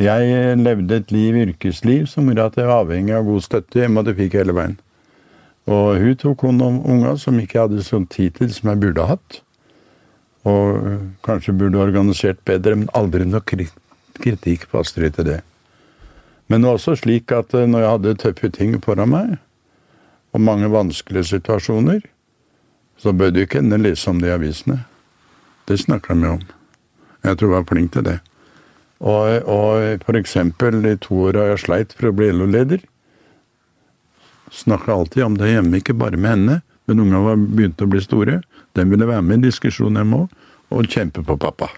[0.00, 4.00] Jeg levde et liv, yrkesliv, som gjorde at jeg var avhengig av god støtte hjemme,
[4.00, 4.80] og det fikk jeg hele veien.
[5.68, 9.10] Og hun tok hånd om unga som ikke hadde sånn tid til som jeg burde
[9.12, 9.42] hatt.
[10.48, 15.42] Og øh, kanskje burde organisert bedre, men aldri noe kritikk på Astrid til det.
[16.46, 19.36] Men det var også slik at øh, når jeg hadde tøffe ting foran meg,
[20.34, 22.02] og mange vanskelige situasjoner,
[22.98, 24.80] så bør du ikke henne lese om det i avisene.
[25.68, 26.42] Det snakka de om.
[27.24, 28.18] Jeg tror jeg var flink til det.
[29.00, 32.84] Og, og for eksempel i to år har jeg sleit for å bli LO-leder.
[34.54, 38.02] Snakka alltid om det hjemme, ikke bare med henne, men unga var begynt å bli
[38.04, 38.40] store.
[38.76, 40.36] Den ville være med i diskusjonen hjemme òg,
[40.74, 41.70] og kjempe på pappa.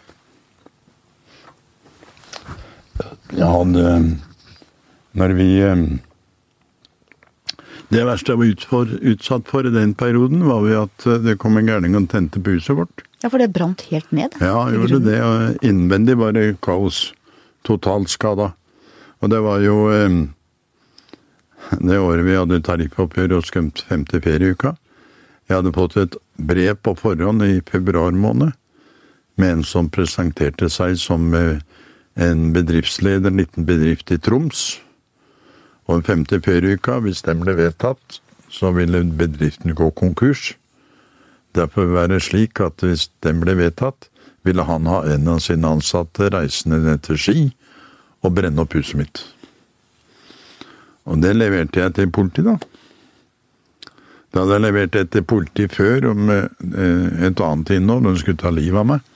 [3.33, 3.85] Jeg hadde
[5.17, 5.83] Når vi eh,
[7.87, 11.57] Det verste jeg var utsatt for i den perioden, var ved at eh, det kom
[11.57, 13.05] en gærning og tente på huset vårt.
[13.23, 14.37] Ja, for det brant helt ned.
[14.43, 15.21] Ja, gjorde det.
[15.25, 17.13] Og innvendig var det kaos.
[17.67, 18.53] Totalskada.
[19.23, 20.19] Og det var jo eh,
[21.81, 24.77] det året vi hadde tariffoppgjør og skømt femte ferieuka.
[25.47, 28.53] Jeg hadde fått et brev på forhånd i februar måned
[29.39, 34.79] med en som presenterte seg som en bedriftsleder, en liten bedrift i Troms.
[35.87, 38.21] Og den femte ferieuka, hvis den ble vedtatt,
[38.51, 40.55] så ville bedriften gå konkurs.
[41.55, 44.11] Derfor vil det være slik at hvis den ble vedtatt,
[44.47, 47.39] ville han ha en av sine ansatte reisende ned til Ski
[48.23, 49.23] og brenne opp huset mitt.
[51.07, 52.57] Og det leverte jeg til politiet, da.
[54.35, 56.49] Da hadde jeg levert det til politiet før om eh,
[57.25, 59.13] et annet innhold, de skulle ta livet av meg.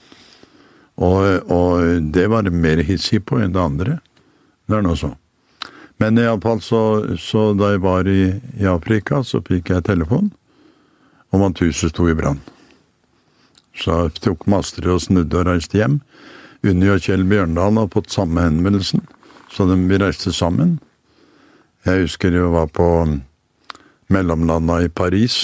[1.01, 3.99] Og, og det var mer hissig på enn det andre.
[4.65, 5.11] Det er nå så.
[6.01, 6.81] Men iallfall så,
[7.21, 10.31] så da jeg var i, i Afrika, så fikk jeg telefon
[11.29, 12.39] om at huset sto i brann.
[13.77, 15.99] Så jeg tok master og snudde og reiste hjem.
[16.65, 19.05] Unni og Kjell Bjørndal har fått samme henvendelsen,
[19.53, 20.79] så de, vi reiste sammen.
[21.85, 22.87] Jeg husker jeg var på
[24.11, 25.37] mellomlanda i Paris.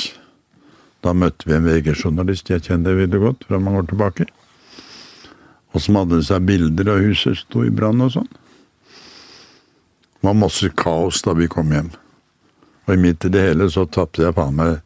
[1.05, 4.27] Da møtte vi en VG-journalist jeg kjente veldig godt fra mange år tilbake.
[5.73, 8.29] Og som hadde seg bilder av huset sto i brann og sånn.
[10.17, 11.91] Det var masse kaos da vi kom hjem.
[12.87, 14.79] Og midt i det hele så tapte jeg faen meg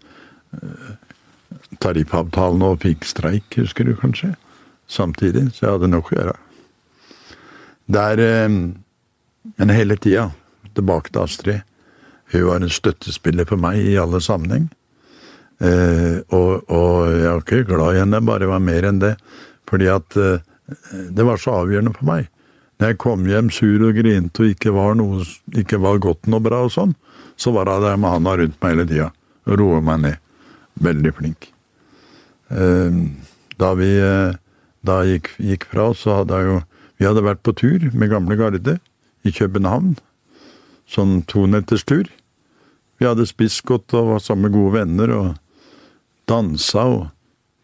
[1.82, 4.34] tariffavtalen og fikk streik, husker du kanskje?
[4.92, 6.38] Samtidig, så jeg hadde nok å gjøre.
[7.92, 8.50] Der eh,
[9.58, 10.28] Men hele tida,
[10.78, 11.62] tilbake til Astrid.
[12.32, 14.68] Hun var en støttespiller for meg i alle sammenheng.
[15.58, 19.16] Eh, og, og jeg var ikke glad i henne, bare var mer enn det.
[19.66, 20.46] Fordi at eh,
[21.10, 22.30] det var så avgjørende for meg.
[22.82, 25.22] Jeg kom hjem sur og grinte og ikke var, noe,
[25.54, 26.96] ikke var godt noe bra og sånn,
[27.38, 29.10] så var hun der med handa rundt meg hele tida
[29.46, 30.18] og roa meg ned.
[30.82, 31.52] Veldig flink.
[32.50, 33.04] Eh,
[33.62, 34.34] Da vi eh,
[34.82, 36.60] da gikk, gikk fra, så hadde jeg jo
[36.98, 38.76] Vi hadde vært på tur med gamle garde
[39.26, 39.96] i København.
[40.86, 42.10] Sånn tonetters-tur.
[43.02, 45.30] Vi hadde spist godt og var sammen med gode venner og
[46.30, 47.08] dansa og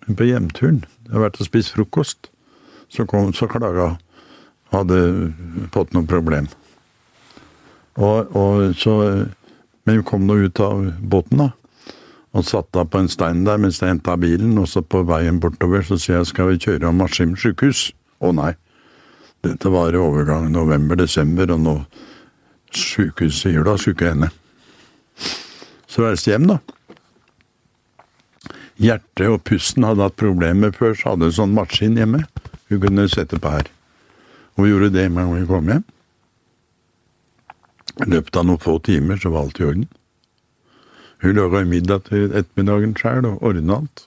[0.07, 2.31] på hjemturen Jeg hadde vært og spist frokost.
[2.89, 3.97] Så kom så klaga
[4.73, 4.99] Hadde
[5.73, 6.49] fått noe problem.
[7.97, 8.97] Og, og så
[9.87, 11.51] Men vi kom nå ut av båten, da.
[12.35, 15.39] Og satt da på en stein der mens jeg henta bilen, og så på veien
[15.39, 17.93] bortover så sier jeg skal vi kjøre om Askim sjukehus?
[18.19, 18.51] Å nei.
[19.47, 21.75] Dette var i overgangen november-desember, og nå
[22.75, 24.29] sjukehuset i jula skulle ikke hende.
[25.87, 26.59] Så reiste hjem, da.
[28.77, 32.25] Hjertet og pusten hadde hatt problemer før, så hadde en sånn maskin hjemme.
[32.67, 33.71] Hun kunne sette på her.
[34.57, 35.85] Og vi gjorde det med en vi kom hjem.
[37.97, 39.87] I løpet av noen få timer så var alt i orden.
[41.21, 44.05] Hun laga middag til ettermiddagen sjøl og ordna alt.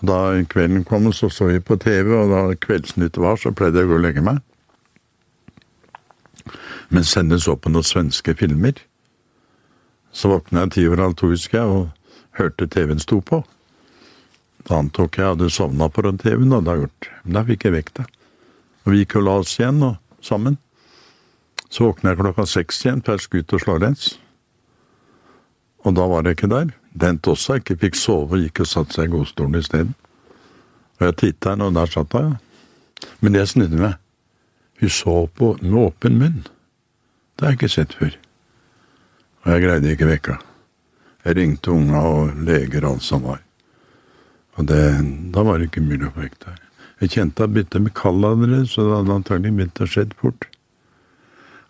[0.00, 0.18] Og da
[0.52, 3.92] kvelden kom, så så jeg på TV, og da Kveldsnytt var, så pleide jeg å
[3.92, 4.40] gå og legge meg.
[6.90, 8.80] Men sende så på noen svenske filmer.
[10.12, 13.44] Så våkna jeg ti over halv to, husker jeg, og hørte TV-en sto på.
[14.68, 17.08] Da antok jeg hadde sovna den TV-en, og da, gjort.
[17.24, 17.94] Da fikk jeg vekk.
[18.82, 20.58] Og vi gikk og la oss igjen, og sammen.
[21.72, 23.78] Så våkna jeg klokka seks igjen, for jeg ut og slå.
[25.82, 26.72] Og da var jeg ikke der.
[26.92, 29.94] Dent også ikke fikk sove og gikk og satte seg i godstolen isteden.
[31.00, 33.08] Og jeg titta henne, og der satt hun, ja.
[33.18, 33.94] Men jeg snudde meg.
[34.78, 36.42] Hun så på med åpen munn.
[37.34, 38.14] Det har jeg ikke sett før.
[39.42, 40.36] Og jeg greide ikke vekka.
[41.24, 43.42] Jeg ringte unga og leger og alt som var.
[44.58, 44.82] Og det,
[45.34, 46.61] da var det ikke mulig å få vekk der.
[47.02, 50.46] Jeg kjente jeg begynte med kall allerede, så det hadde antagelig begynt å skje fort.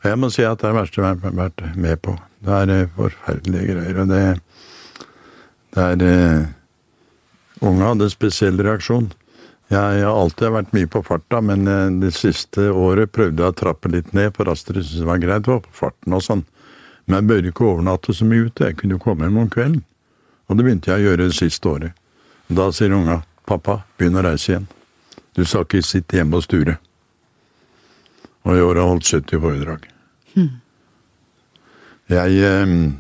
[0.02, 2.16] Og jeg må si at det er det verste jeg har vært med på.
[2.42, 4.00] Det er eh, forferdelige greier.
[4.02, 4.22] Og det,
[5.72, 6.50] det er uh,
[7.62, 9.08] Unge hadde spesiell reaksjon.
[9.70, 13.54] Jeg, jeg har alltid vært mye på farta, men eh, det siste året prøvde jeg
[13.54, 16.26] å trappe litt ned, for Astrid syntes det var greit å være på farten og
[16.26, 16.44] sånn.
[17.06, 18.68] Men jeg bør ikke overnatte så mye ute.
[18.68, 19.80] Jeg kunne jo komme hjem om kvelden.
[20.50, 21.98] Og det begynte jeg å gjøre det siste året.
[22.52, 24.70] Da sier unga pappa, begynn å reise igjen.
[25.36, 26.76] Du skal ikke sitte hjemme og sture.
[28.44, 29.86] Og i år har jeg holdt 70 foredrag.
[32.12, 32.92] Jeg, eh,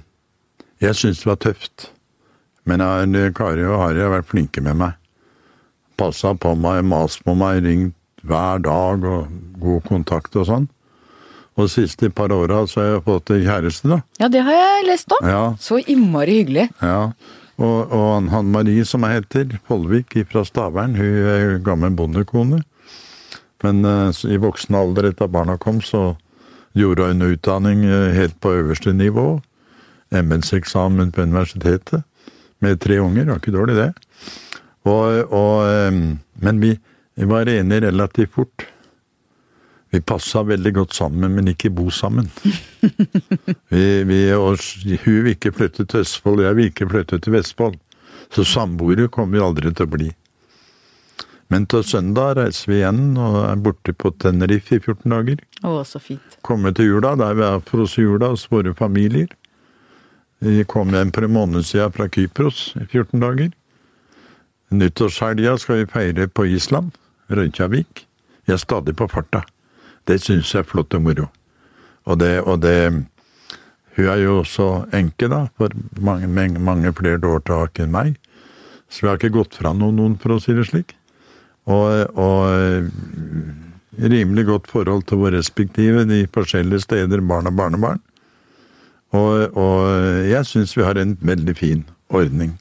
[0.80, 1.88] jeg syns det var tøft.
[2.64, 4.92] Men jeg, Kari og Harry har vært flinke med meg.
[5.98, 10.68] Passa på meg, mast på meg, ringt hver dag og god kontakt og sånn.
[11.58, 13.98] Og de siste par åra så har jeg fått kjæreste, da.
[14.22, 15.26] Ja, det har jeg lest om.
[15.28, 16.70] Ja, Så innmari hyggelig.
[16.80, 17.12] ja.
[17.62, 22.62] Og, og han Marie, som jeg heter, Follvik fra Stavern, hun er gammel bondekone.
[23.62, 26.16] Men eh, i voksen alder etter barna kom, så
[26.78, 29.36] gjorde hun utdanning eh, helt på øverste nivå.
[30.12, 32.02] MS-eksamen på universitetet
[32.60, 33.30] med tre unger.
[33.30, 33.92] Var ikke dårlig, det.
[34.82, 36.74] Og, og, eh, men vi
[37.30, 38.66] var enige relativt fort.
[39.92, 42.30] Vi passa veldig godt sammen, men ikke bo sammen.
[43.72, 44.56] Vi, vi, hun
[45.04, 47.76] vil ikke flytte til Østfold, jeg vil ikke flytte til Vestfold.
[48.32, 50.08] Så samboere kommer vi aldri til å bli.
[51.52, 55.44] Men til søndag reiser vi igjen og er borte på Tenerife i 14 dager.
[55.60, 56.38] Å, så fint.
[56.46, 59.28] Kommer til jula, der vi er for oss i jula hos våre familier.
[60.42, 63.52] Vi kom hjem for en måned siden fra Kypros i 14 dager.
[64.72, 66.96] Nyttårshelga skal vi feire på Island,
[67.28, 68.06] Reykjavik.
[68.48, 69.44] Vi er stadig på farta.
[70.08, 71.28] Det syns jeg er flott og moro.
[72.10, 72.76] Og det, og det
[73.92, 75.68] Hun er jo også enke, da, for
[76.00, 78.14] mange, mange, mange flere år tilbake enn meg.
[78.88, 80.94] Så vi har ikke gått fra noen, noen for å si det slik.
[81.68, 82.48] Og, og
[84.00, 88.00] rimelig godt forhold til våre respektive, de forskjellige steder, barn og barnebarn.
[89.12, 92.56] Og, og jeg syns vi har en veldig fin ordning.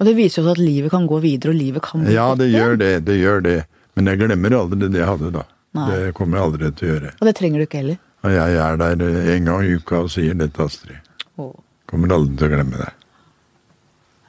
[0.00, 2.48] Og det viser jo at livet kan gå videre, og livet kan bli Ja, det
[2.48, 3.58] gjør det, det gjør det.
[3.96, 5.44] Men jeg glemmer aldri det jeg hadde da.
[5.76, 5.86] Nei.
[5.90, 7.10] Det kommer jeg aldri til å gjøre.
[7.20, 7.98] Og det trenger du ikke heller.
[8.26, 9.02] Og jeg er der
[9.36, 10.98] en gang i uka og sier dette, Astrid.
[11.40, 11.50] Å,
[11.90, 12.88] Kommer aldri til å glemme det.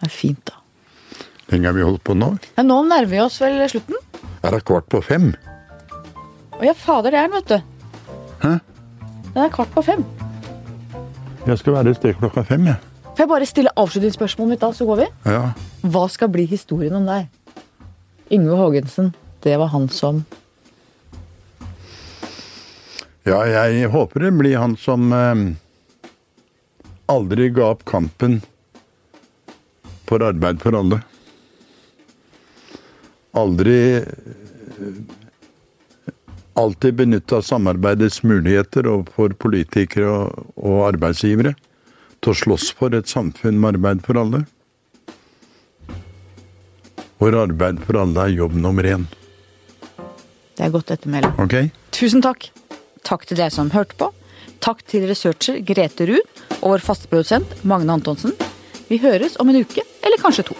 [0.01, 0.57] det er fint, da.
[1.45, 2.29] Hvor lenge har vi holdt på nå?
[2.55, 3.97] Ja, nå nærmer vi oss vel slutten?
[4.41, 5.31] Er det kvart på fem?
[6.55, 8.15] Å ja, fader, det er den, vet du.
[8.45, 8.53] Hæ?
[9.33, 10.05] Den er kvart på fem.
[11.47, 12.79] Jeg skal være et sted klokka fem, jeg.
[13.11, 15.07] Får jeg bare stille avslutningsspørsmålet mitt, da, så går vi?
[15.33, 15.41] Ja.
[15.91, 17.27] Hva skal bli historien om deg?
[18.31, 19.11] Yngve Haagensen,
[19.43, 20.23] det var han som
[23.27, 25.43] ja, jeg håper det blir han som eh,
[27.11, 28.39] aldri ga opp kampen
[30.09, 31.01] for arbeid for alle.
[33.37, 35.01] Aldri eh,
[36.53, 41.53] Alltid benytta samarbeidets muligheter overfor politikere og, og arbeidsgivere
[42.19, 44.43] til å slåss for et samfunn med arbeid for alle.
[47.21, 49.07] Hvor arbeid for alle er jobb nummer én.
[50.57, 51.31] Det er godt ettermæle.
[51.39, 51.55] Ok?
[51.95, 52.51] Tusen takk.
[53.07, 54.11] Takk til deg som hørte på.
[54.61, 58.35] Takk til researcher Grete Ruud og vår faste produsent Magne Antonsen.
[58.89, 60.57] Vi høres om en uke, eller kanskje to.